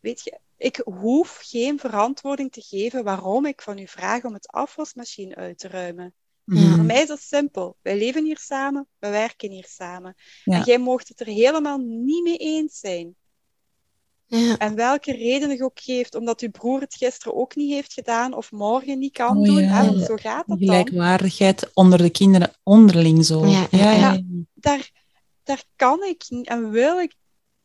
[0.00, 4.48] Weet je, ik hoef geen verantwoording te geven waarom ik van u vraag om het
[4.48, 6.14] afwasmachine uit te ruimen.
[6.44, 6.74] Mhm.
[6.74, 7.76] Voor mij is dat simpel.
[7.82, 10.14] Wij leven hier samen, we werken hier samen.
[10.44, 10.56] Ja.
[10.56, 13.16] En jij mocht het er helemaal niet mee eens zijn.
[14.38, 14.58] Ja.
[14.58, 18.34] En welke reden je ook geeft, omdat uw broer het gisteren ook niet heeft gedaan
[18.34, 19.62] of morgen niet kan Oh, doen.
[19.62, 19.68] ja.
[19.68, 20.68] hè, want zo gaat dat dan.
[20.68, 23.46] Gelijkwaardigheid onder de kinderen onderling zo.
[23.46, 24.12] Ja, ja, ja.
[24.12, 24.20] ja.
[24.54, 24.90] Daar,
[25.42, 27.14] daar kan ik niet en wil ik.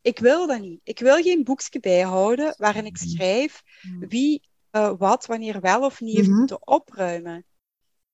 [0.01, 0.79] Ik wil dat niet.
[0.83, 3.61] Ik wil geen boekje bijhouden waarin ik schrijf
[3.99, 7.45] wie eh, wat wanneer wel of niet heeft moeten opruimen.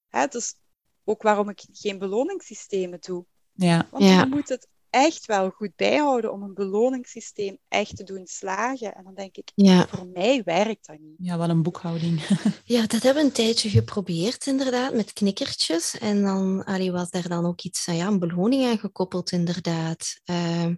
[0.10, 0.56] Hè, dus
[1.04, 3.26] ook waarom ik geen beloningssystemen doe.
[3.54, 3.88] ja.
[3.92, 4.20] Want Ja.
[4.20, 8.96] je moet het echt wel goed bijhouden om een beloningssysteem echt te doen slagen.
[8.96, 9.88] En dan denk ik, Ja.
[9.88, 11.16] voor mij werkt dat niet.
[11.18, 12.22] Ja, wel een boekhouding.
[12.66, 15.98] Ja, dat hebben we een tijdje geprobeerd, inderdaad, met knikkertjes.
[15.98, 20.20] En dan allee, was daar dan ook iets, nou ja, een beloning aan gekoppeld, inderdaad.
[20.24, 20.76] Ehm,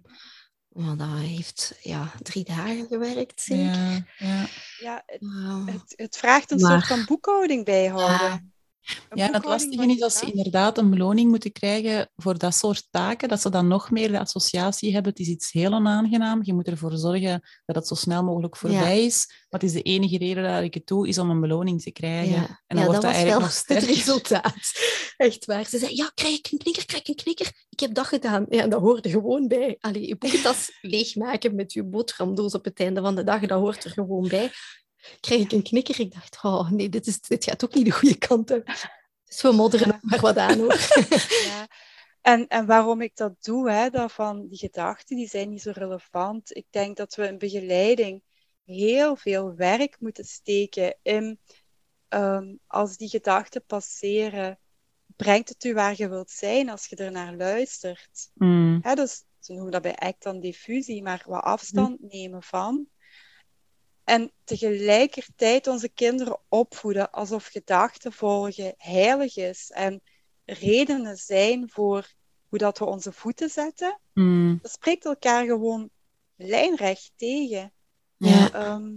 [0.68, 3.64] maar dat heeft ja, drie dagen gewerkt, zeker.
[3.64, 4.46] Ja, ja.
[4.80, 5.20] Ja, het,
[5.72, 8.26] het, het vraagt een Maar- soort van boekhouding bijhouden.
[8.28, 8.42] Ja.
[9.14, 12.86] Ja, en het lastige is als ze inderdaad een beloning moeten krijgen voor dat soort
[12.90, 15.10] taken, dat ze dan nog meer de associatie hebben.
[15.10, 16.40] Het is iets heel onaangenaam.
[16.42, 19.44] Je moet ervoor zorgen dat het zo snel mogelijk voorbij is.
[19.48, 22.34] Het is de enige reden dat ik het doe, is om een beloning te krijgen.
[22.34, 23.86] Ja, En dan ja wordt dat eigenlijk nog het sterker.
[23.86, 24.72] resultaat.
[25.16, 25.64] Echt waar.
[25.64, 27.52] Ze zei, ja, krijg ik een knikker, krijg ik een knikker.
[27.70, 28.46] Ik heb dat gedaan.
[28.48, 29.76] Ja, dat hoort er gewoon bij.
[29.80, 33.84] Allee, je boekentas leegmaken met je boterhamdoos op het einde van de dag, dat hoort
[33.84, 34.50] er gewoon bij.
[35.20, 36.00] Krijg ik een knikker?
[36.00, 38.64] Ik dacht, oh nee, dit, is, dit gaat ook niet de goede kant op.
[39.24, 40.78] Dus we modderen er maar wat aan, hoor.
[41.44, 41.68] Ja.
[42.20, 45.70] En, en waarom ik dat doe, hè, dat van die gedachten, die zijn niet zo
[45.74, 46.56] relevant.
[46.56, 48.22] Ik denk dat we in begeleiding
[48.64, 51.40] heel veel werk moeten steken in,
[52.08, 54.58] ehm, als die gedachten passeren,
[55.16, 58.30] brengt het u waar je wilt zijn als je er naar luistert.
[58.34, 62.86] Mm, Hè, dus ze noemen dat bij ACT dan diffusie, maar wat afstand nemen van.
[64.06, 70.02] En tegelijkertijd onze kinderen opvoeden alsof gedachten volgen heilig is en
[70.44, 72.12] redenen zijn voor
[72.48, 74.00] hoe dat we onze voeten zetten.
[74.12, 75.90] mm, Dat spreekt elkaar gewoon
[76.36, 77.72] lijnrecht tegen.
[78.16, 78.52] Ja.
[78.52, 78.92] Ehm,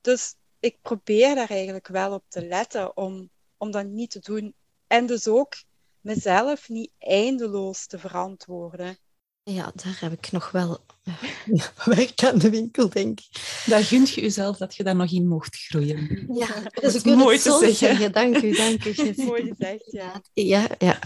[0.00, 4.54] dus ik probeer daar eigenlijk wel op te letten om, om dat niet te doen.
[4.86, 5.54] En dus ook
[6.00, 8.98] mezelf niet eindeloos te verantwoorden.
[9.42, 11.64] Ja, daar heb ik nog wel eh,
[11.96, 13.28] werk aan de winkel, denk ik.
[13.66, 16.26] Daar gunt je jezelf dat je daar nog in mocht groeien.
[16.34, 17.76] Ja, Dat dus is ik wil mooi te zo zeggen.
[17.76, 18.12] zeggen.
[18.12, 19.12] Dank u, dank u.
[19.24, 20.22] Mooi gezegd, ja.
[20.32, 20.98] Ja, ja.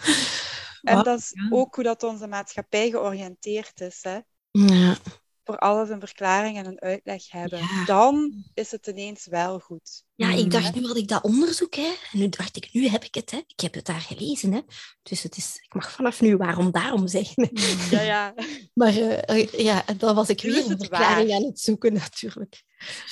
[0.83, 3.99] En dat is ook hoe dat onze maatschappij georiënteerd is.
[4.03, 4.19] Hè?
[4.51, 4.97] ja.
[5.45, 7.59] Voor alles een verklaring en een uitleg hebben.
[7.59, 7.85] Ja.
[7.85, 10.05] Dan is het ineens wel goed.
[10.15, 11.95] Ja, ik dacht, nu had ik dat onderzoek, hè.
[12.13, 13.37] En nu dacht ik, nu heb ik het, hè.
[13.47, 14.61] Ik heb het daar gelezen, hè.
[15.03, 17.51] Dus het is, ik mag vanaf nu waarom daarom zeggen.
[17.91, 18.35] Ja, ja.
[18.75, 21.37] Maar eh, eh, ja, dan was ik Nu weer een verklaring waar.
[21.37, 22.63] aan het zoeken, natuurlijk.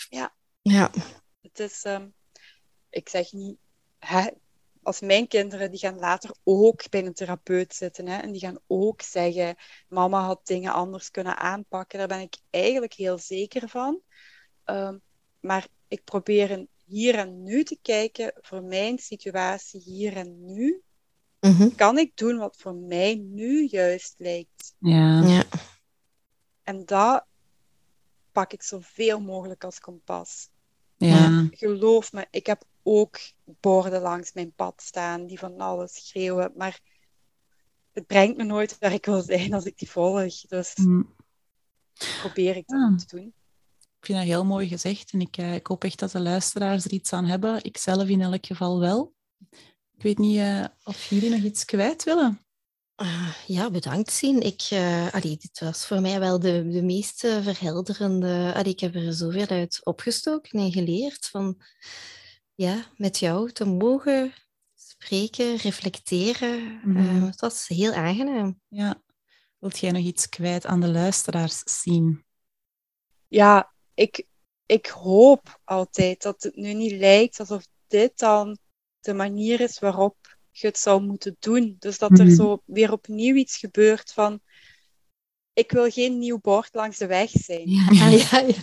[0.09, 0.35] Ja.
[0.63, 0.91] Ja.
[1.41, 2.09] Het is, ehm,
[2.91, 3.57] ik zeg niet,
[3.99, 4.27] hè,
[4.83, 8.07] als mijn kinderen, die gaan later ook bij een therapeut zitten.
[8.07, 9.57] Hè, en die gaan ook zeggen,
[9.89, 11.99] mama had dingen anders kunnen aanpakken.
[11.99, 14.01] Daar ben ik eigenlijk heel zeker van.
[14.65, 14.99] Ehm,
[15.41, 20.83] maar ik probeer hier en nu te kijken, voor mijn situatie hier en nu.
[21.41, 21.75] Mhm.
[21.75, 24.75] Kan ik doen wat voor mij nu juist lijkt?
[24.79, 25.23] Ja.
[25.23, 25.45] ja.
[26.63, 27.25] En dat
[28.33, 30.49] pak ik zoveel mogelijk als kompas.
[30.97, 31.49] Ja.
[31.51, 36.81] Geloof me, ik heb ook borden langs mijn pad staan die van alles schreeuwen, maar
[37.93, 40.41] het brengt me nooit waar ik wil zijn als ik die volg.
[40.41, 41.15] Dus Mm.
[42.21, 42.97] probeer ik dat Ah.
[42.99, 43.35] te doen.
[44.01, 46.85] Ik vind dat heel mooi gezegd en ik, eh, ik hoop echt dat de luisteraars
[46.85, 47.65] er iets aan hebben.
[47.65, 49.15] Ik zelf in elk geval wel.
[49.97, 52.41] Ik weet niet eh, of jullie nog iets kwijt willen.
[52.95, 54.41] Ah, ja, bedankt, Sien.
[54.41, 58.53] Ik, eh, allee, dit was voor mij wel de, de meest verhelderende...
[58.55, 61.63] Allee, ik heb er zoveel uit opgestoken en geleerd van
[62.55, 64.33] ja, met jou te mogen
[64.75, 66.81] spreken, reflecteren.
[66.85, 66.97] Mhm.
[66.97, 68.61] Eh, het was heel aangenaam.
[68.69, 69.03] Ja.
[69.59, 72.25] Wilt jij nog iets kwijt aan de luisteraars zien?
[73.29, 74.27] Ja, ik,
[74.67, 78.59] ik hoop altijd dat het nu niet lijkt alsof dit dan
[79.01, 80.17] de manier is waarop
[80.51, 81.77] je het zou moeten doen.
[81.79, 82.35] Dus dat er Mhm.
[82.35, 84.41] zo weer opnieuw iets gebeurt van
[85.53, 87.71] ik wil geen nieuw bord langs de weg zijn.
[87.71, 88.55] Ja, ja, ja.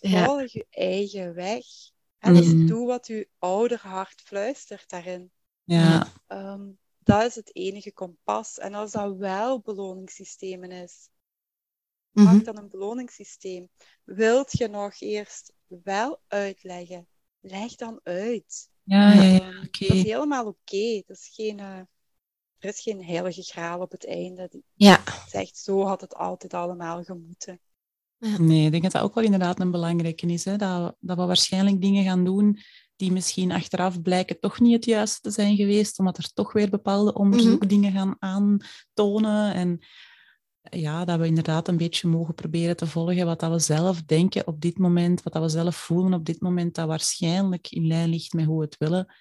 [0.00, 0.24] ja.
[0.24, 1.64] Volg je eigen weg.
[2.18, 2.66] En dus Mhm.
[2.66, 5.30] doe wat je ouderhart fluistert daarin.
[5.64, 6.12] Ja.
[6.26, 8.58] Ehm, dat is het enige kompas.
[8.58, 11.08] En als dat wel beloningssystemen is,
[12.10, 12.24] Mhm.
[12.26, 13.70] maak dan een beloningssysteem.
[14.04, 17.08] Wilt je nog eerst wel uitleggen?
[17.40, 18.70] Leg dan uit.
[18.82, 19.40] Ja, ja, ja.
[19.40, 19.86] Ehm, Oké.
[19.86, 21.02] Dat is helemaal oké.
[21.06, 21.78] Dat is geen, eh,
[22.58, 25.02] er is geen heilige graal op het einde die Ja.
[25.28, 27.60] zegt zo had het altijd allemaal gemoeten.
[28.18, 30.44] Nee, ik denk dat dat ook wel inderdaad een belangrijke is.
[30.44, 30.56] Hè?
[30.56, 32.58] Dat, dat we waarschijnlijk dingen gaan doen
[32.96, 36.70] die misschien achteraf blijken toch niet het juiste te zijn geweest, omdat er toch weer
[36.70, 39.54] bepaalde onderzoekdingen gaan aantonen.
[39.54, 39.78] En
[40.62, 44.46] ja, dat we inderdaad een beetje mogen proberen te volgen wat dat we zelf denken
[44.46, 48.08] op dit moment, wat dat we zelf voelen op dit moment, dat waarschijnlijk in lijn
[48.08, 49.14] ligt met hoe we het willen.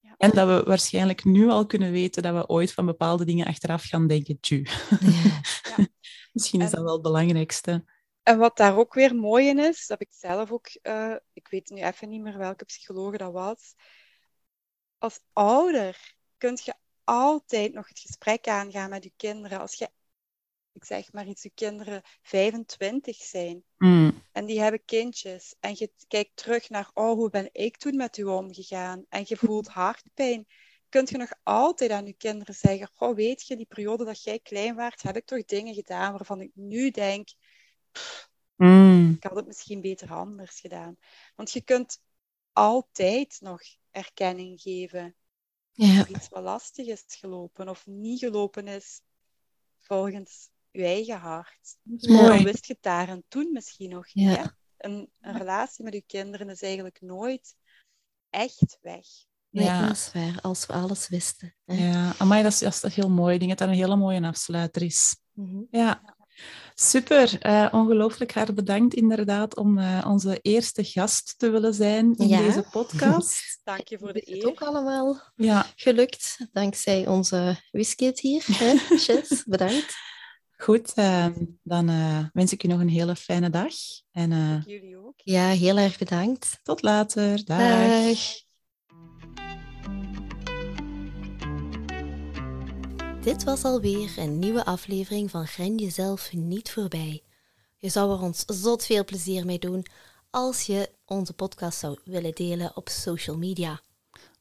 [0.00, 0.14] Ja.
[0.16, 3.84] En dat we waarschijnlijk nu al kunnen weten dat we ooit van bepaalde dingen achteraf
[3.84, 4.66] gaan denken, tju.
[5.00, 5.40] Ja.
[6.32, 7.84] Misschien is dat wel het belangrijkste.
[8.26, 11.48] En wat daar ook weer mooi in is, dat heb ik zelf ook, eh, ik
[11.48, 13.74] weet nu even niet meer welke psycholoog dat was.
[14.98, 16.74] Als ouder kun je
[17.04, 19.60] altijd nog het gesprek aangaan met je kinderen.
[19.60, 19.90] Als je
[20.72, 24.22] ik zeg maar iets, je kinderen 25 zijn Mm.
[24.32, 28.16] en die hebben kindjes en je kijkt terug naar, oh, hoe ben ik toen met
[28.16, 29.04] u omgegaan?
[29.08, 30.46] En je voelt hartpijn.
[30.88, 34.38] Kunt je nog altijd aan je kinderen zeggen, oh, weet je, die periode dat jij
[34.38, 37.28] klein was, heb ik toch dingen gedaan waarvan ik nu denk,
[38.56, 39.10] Mm.
[39.16, 40.96] ik had het misschien beter anders gedaan.
[41.34, 42.00] Want je kunt
[42.52, 45.16] altijd nog erkenning geven
[45.72, 49.00] Ja, of iets wat lastig is gelopen of niet gelopen is
[49.80, 51.58] volgens je eigen hart.
[51.62, 52.16] is Ja.
[52.16, 52.42] Dan mooi.
[52.44, 54.28] wist je het daar en toen misschien nog Ja.
[54.42, 54.54] niet.
[54.76, 57.54] Een, een relatie met je kinderen is eigenlijk nooit
[58.30, 59.06] echt weg.
[59.50, 59.86] nee, Ja.
[59.86, 60.40] dat is waar.
[60.40, 61.56] Als we alles wisten.
[61.64, 61.74] hè.
[61.74, 63.32] Ja, amai, dat is, dat is heel mooi.
[63.34, 65.16] Ik denk dat dat een hele mooie afsluiter is.
[65.32, 65.62] Mhm.
[65.70, 66.15] Ja,
[66.74, 67.36] super.
[67.40, 72.42] Eh, ongelooflijk hard bedankt inderdaad om eh, onze eerste gast te willen zijn in Ja.
[72.42, 73.40] deze podcast.
[73.64, 74.46] Dank je voor de Het is eer.
[74.48, 78.44] ook allemaal Ja, gelukt, dankzij onze whisky hier.
[78.52, 78.74] Hè?
[79.04, 79.94] Chess, bedankt.
[80.56, 80.92] goed.
[80.94, 81.26] eh,
[81.62, 83.72] dan eh, wens ik je nog een hele fijne dag.
[84.12, 85.14] En eh, Jullie ook.
[85.16, 86.58] Ja, heel erg bedankt.
[86.62, 87.44] tot later.
[87.44, 87.58] Dag.
[87.58, 88.18] Dag.
[93.26, 97.22] Dit was alweer een nieuwe aflevering van Gren jezelf niet voorbij.
[97.76, 99.86] Je zou er ons zot veel plezier mee doen
[100.30, 103.80] als je onze podcast zou willen delen op social media.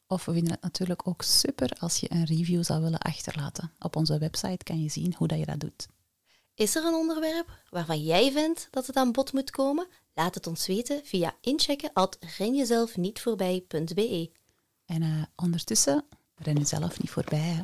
[0.08, 3.72] Of we vinden het natuurlijk ook super als je een review zou willen achterlaten.
[3.80, 5.88] Op onze website kan je zien hoe dat je dat doet.
[6.54, 9.88] Is er een onderwerp waarvan jij vindt dat het aan bod moet komen?
[10.14, 14.32] Laat het ons weten via inchecken at renjezelfnietvoorbij.be.
[14.86, 16.06] En eh, ondertussen,
[16.36, 17.40] ren je zelf niet voorbij.
[17.40, 17.62] Hè.